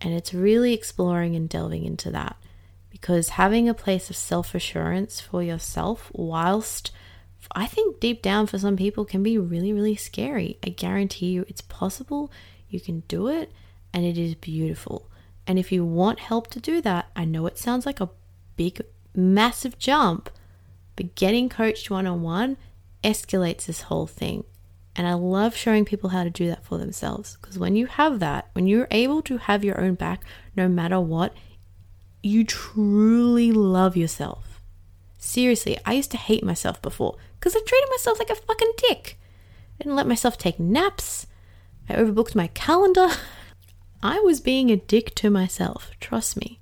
And 0.00 0.12
it's 0.12 0.34
really 0.34 0.74
exploring 0.74 1.34
and 1.34 1.48
delving 1.48 1.84
into 1.84 2.10
that 2.10 2.36
because 2.90 3.30
having 3.30 3.68
a 3.68 3.74
place 3.74 4.10
of 4.10 4.16
self 4.16 4.54
assurance 4.54 5.20
for 5.20 5.42
yourself 5.42 6.10
whilst 6.12 6.90
I 7.52 7.66
think 7.66 8.00
deep 8.00 8.22
down 8.22 8.46
for 8.46 8.58
some 8.58 8.76
people 8.76 9.04
can 9.04 9.22
be 9.22 9.38
really, 9.38 9.72
really 9.72 9.96
scary. 9.96 10.58
I 10.64 10.70
guarantee 10.70 11.26
you 11.26 11.44
it's 11.48 11.60
possible, 11.60 12.30
you 12.68 12.80
can 12.80 13.00
do 13.08 13.28
it, 13.28 13.52
and 13.92 14.04
it 14.04 14.18
is 14.18 14.34
beautiful. 14.34 15.10
And 15.46 15.58
if 15.58 15.70
you 15.70 15.84
want 15.84 16.20
help 16.20 16.48
to 16.48 16.60
do 16.60 16.80
that, 16.82 17.06
I 17.14 17.24
know 17.24 17.46
it 17.46 17.58
sounds 17.58 17.86
like 17.86 18.00
a 18.00 18.10
big, 18.56 18.80
massive 19.14 19.78
jump, 19.78 20.28
but 20.96 21.14
getting 21.14 21.48
coached 21.48 21.90
one 21.90 22.06
on 22.06 22.22
one 22.22 22.56
escalates 23.04 23.66
this 23.66 23.82
whole 23.82 24.06
thing. 24.06 24.44
And 24.96 25.06
I 25.06 25.12
love 25.12 25.54
showing 25.54 25.84
people 25.84 26.10
how 26.10 26.24
to 26.24 26.30
do 26.30 26.48
that 26.48 26.64
for 26.64 26.78
themselves 26.78 27.36
because 27.40 27.58
when 27.58 27.76
you 27.76 27.86
have 27.86 28.18
that, 28.20 28.48
when 28.54 28.66
you're 28.66 28.88
able 28.90 29.22
to 29.22 29.36
have 29.36 29.62
your 29.62 29.78
own 29.80 29.94
back 29.94 30.24
no 30.56 30.68
matter 30.68 30.98
what, 30.98 31.34
you 32.22 32.44
truly 32.44 33.52
love 33.52 33.96
yourself. 33.96 34.60
Seriously, 35.18 35.78
I 35.84 35.92
used 35.92 36.10
to 36.12 36.16
hate 36.16 36.42
myself 36.42 36.80
before 36.80 37.16
because 37.46 37.62
I 37.62 37.64
treated 37.64 37.88
myself 37.90 38.18
like 38.18 38.30
a 38.30 38.34
fucking 38.34 38.72
dick. 38.76 39.20
I 39.78 39.84
didn't 39.84 39.94
let 39.94 40.08
myself 40.08 40.36
take 40.36 40.58
naps. 40.58 41.28
I 41.88 41.94
overbooked 41.94 42.34
my 42.34 42.48
calendar. 42.48 43.08
I 44.02 44.18
was 44.18 44.40
being 44.40 44.72
a 44.72 44.76
dick 44.76 45.14
to 45.14 45.30
myself, 45.30 45.92
trust 46.00 46.36
me. 46.36 46.58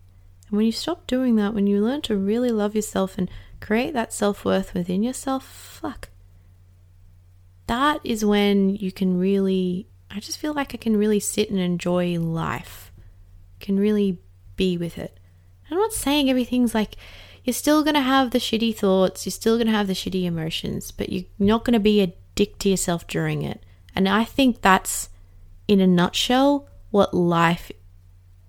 And 0.47 0.59
when 0.59 0.67
you 0.67 0.73
stop 0.73 1.07
doing 1.07 1.37
that, 1.37 1.55
when 1.55 1.67
you 1.67 1.83
learn 1.83 2.03
to 2.03 2.19
really 2.19 2.51
love 2.51 2.75
yourself 2.75 3.17
and 3.17 3.31
create 3.63 3.95
that 3.95 4.13
self 4.13 4.45
worth 4.45 4.75
within 4.75 5.03
yourself, 5.03 5.47
fuck. 5.47 6.11
That 7.67 8.01
is 8.05 8.23
when 8.23 8.77
you 8.77 8.93
can 8.93 9.19
really, 9.19 9.89
I 10.11 10.21
just 10.21 10.37
feel 10.37 10.53
like 10.53 10.75
I 10.75 10.77
can 10.77 10.99
really 10.99 11.19
sit 11.19 11.49
and 11.49 11.59
enjoy 11.59 12.19
life, 12.19 12.93
can 13.59 13.81
really 13.81 14.19
be 14.57 14.77
with 14.77 14.99
it. 14.99 15.19
I'm 15.71 15.79
not 15.79 15.95
saying 15.95 16.29
everything's 16.29 16.75
like 16.75 16.97
you're 17.45 17.55
still 17.55 17.83
going 17.83 17.95
to 17.95 18.01
have 18.01 18.31
the 18.31 18.39
shitty 18.39 18.75
thoughts, 18.75 19.27
you're 19.27 19.31
still 19.33 19.57
going 19.57 19.67
to 19.67 19.73
have 19.73 19.87
the 19.87 19.93
shitty 19.93 20.25
emotions, 20.25 20.91
but 20.91 21.11
you're 21.11 21.25
not 21.39 21.65
going 21.65 21.75
to 21.75 21.81
be 21.81 22.01
a 22.01 22.15
dick 22.35 22.59
to 22.59 22.69
yourself 22.69 23.07
during 23.07 23.43
it. 23.43 23.63
And 23.95 24.09
I 24.09 24.25
think 24.25 24.63
that's, 24.63 25.11
in 25.69 25.81
a 25.81 25.87
nutshell, 25.87 26.69
what 26.91 27.15
life 27.15 27.71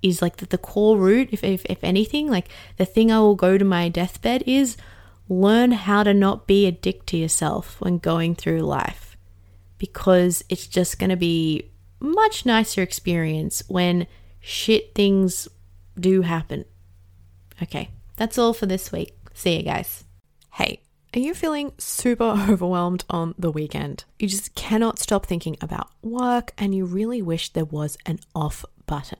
is 0.01 0.21
like 0.21 0.37
the, 0.37 0.45
the 0.45 0.57
core 0.57 0.97
root, 0.97 1.29
if, 1.31 1.43
if, 1.43 1.65
if 1.65 1.83
anything, 1.83 2.29
like 2.29 2.47
the 2.77 2.85
thing 2.85 3.11
I 3.11 3.19
will 3.19 3.35
go 3.35 3.57
to 3.57 3.65
my 3.65 3.89
deathbed 3.89 4.43
is 4.45 4.77
learn 5.27 5.71
how 5.71 6.03
to 6.03 6.13
not 6.13 6.47
be 6.47 6.65
a 6.65 6.71
dick 6.71 7.05
to 7.07 7.17
yourself 7.17 7.79
when 7.79 7.97
going 7.97 8.35
through 8.35 8.61
life 8.61 9.17
because 9.77 10.43
it's 10.49 10.67
just 10.67 10.99
going 10.99 11.09
to 11.09 11.15
be 11.15 11.71
much 11.99 12.45
nicer 12.45 12.81
experience 12.81 13.63
when 13.67 14.07
shit 14.39 14.93
things 14.93 15.47
do 15.99 16.21
happen. 16.21 16.65
Okay, 17.61 17.89
that's 18.15 18.37
all 18.37 18.53
for 18.53 18.65
this 18.65 18.91
week. 18.91 19.15
See 19.33 19.57
you 19.57 19.63
guys. 19.63 20.05
Hey, 20.53 20.81
are 21.13 21.19
you 21.19 21.33
feeling 21.33 21.73
super 21.77 22.23
overwhelmed 22.49 23.05
on 23.09 23.35
the 23.37 23.51
weekend? 23.51 24.05
You 24.19 24.27
just 24.27 24.55
cannot 24.55 24.99
stop 24.99 25.25
thinking 25.25 25.57
about 25.61 25.89
work 26.01 26.53
and 26.57 26.73
you 26.73 26.85
really 26.85 27.21
wish 27.21 27.49
there 27.49 27.65
was 27.65 27.97
an 28.05 28.19
off 28.33 28.65
button. 28.85 29.19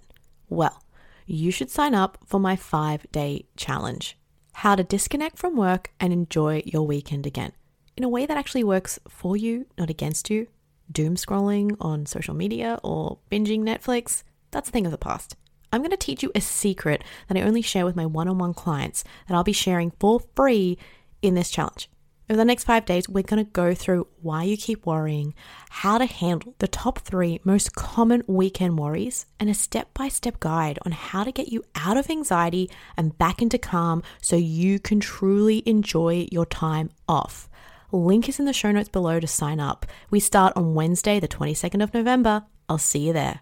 Well, 0.50 0.84
you 1.26 1.52
should 1.52 1.72
sign 1.72 1.96
up 1.96 2.18
for 2.26 2.40
my 2.40 2.56
five 2.56 3.06
day 3.12 3.46
challenge 3.58 4.18
how 4.60 4.76
to 4.76 4.84
disconnect 4.84 5.38
from 5.38 5.58
work 5.58 5.92
and 6.00 6.14
enjoy 6.14 6.64
your 6.66 6.88
weekend 6.88 7.26
again 7.26 7.52
in 7.98 8.04
a 8.04 8.10
way 8.10 8.26
that 8.26 8.38
actually 8.38 8.64
works 8.64 9.00
for 9.08 9.38
you, 9.38 9.66
not 9.78 9.90
against 9.90 10.30
you. 10.30 10.48
Doom 10.92 11.16
scrolling 11.16 11.76
on 11.80 12.06
social 12.06 12.36
media 12.36 12.80
or 12.84 13.20
binging 13.32 13.62
Netflix, 13.62 14.24
that's 14.52 14.70
a 14.70 14.72
thing 14.72 14.86
of 14.86 14.92
the 14.92 14.98
past. 14.98 15.36
I'm 15.72 15.82
going 15.82 15.92
to 15.92 15.98
teach 15.98 16.24
you 16.24 16.32
a 16.34 16.42
secret 16.42 17.04
that 17.28 17.38
I 17.38 17.42
only 17.42 17.62
share 17.62 17.86
with 17.86 17.96
my 17.96 18.06
one 18.06 18.28
on 18.28 18.38
one 18.38 18.54
clients 18.54 19.04
that 19.28 19.36
I'll 19.36 19.44
be 19.44 19.54
sharing 19.54 19.92
for 20.00 20.22
free 20.36 20.78
in 21.22 21.36
this 21.36 21.50
challenge. 21.50 21.90
Over 22.28 22.38
the 22.38 22.46
next 22.46 22.64
five 22.64 22.86
days, 22.86 23.08
we're 23.08 23.22
going 23.22 23.46
to 23.46 23.52
go 23.52 23.76
through 23.76 24.08
why 24.20 24.44
you 24.44 24.58
keep 24.58 24.88
worrying, 24.88 25.36
how 25.70 26.00
to 26.00 26.08
handle 26.08 26.56
the 26.58 26.68
top 26.68 27.00
three 27.00 27.40
most 27.44 27.76
common 27.76 28.24
weekend 28.26 28.80
worries, 28.80 29.28
and 29.40 29.48
a 29.48 29.54
step 29.54 29.94
by 29.94 30.08
step 30.08 30.40
guide 30.40 30.80
on 30.86 30.92
how 30.92 31.24
to 31.24 31.32
get 31.32 31.50
you 31.50 31.64
out 31.76 31.98
of 31.98 32.10
anxiety 32.10 32.70
and 32.98 33.16
back 33.20 33.44
into 33.44 33.60
calm 33.60 34.02
so 34.22 34.36
you 34.36 34.80
can 34.80 35.00
truly 35.00 35.62
enjoy 35.68 36.28
your 36.32 36.48
time 36.48 36.90
off. 37.08 37.48
Link 37.92 38.28
is 38.28 38.40
in 38.40 38.46
the 38.46 38.54
show 38.54 38.72
notes 38.72 38.90
below 38.90 39.20
to 39.20 39.28
sign 39.28 39.60
up. 39.60 39.86
We 40.10 40.20
start 40.20 40.54
on 40.56 40.74
Wednesday, 40.74 41.20
the 41.20 41.28
22nd 41.28 41.84
of 41.84 41.94
November. 41.94 42.44
I'll 42.68 42.80
see 42.80 43.06
you 43.06 43.14
there. 43.14 43.40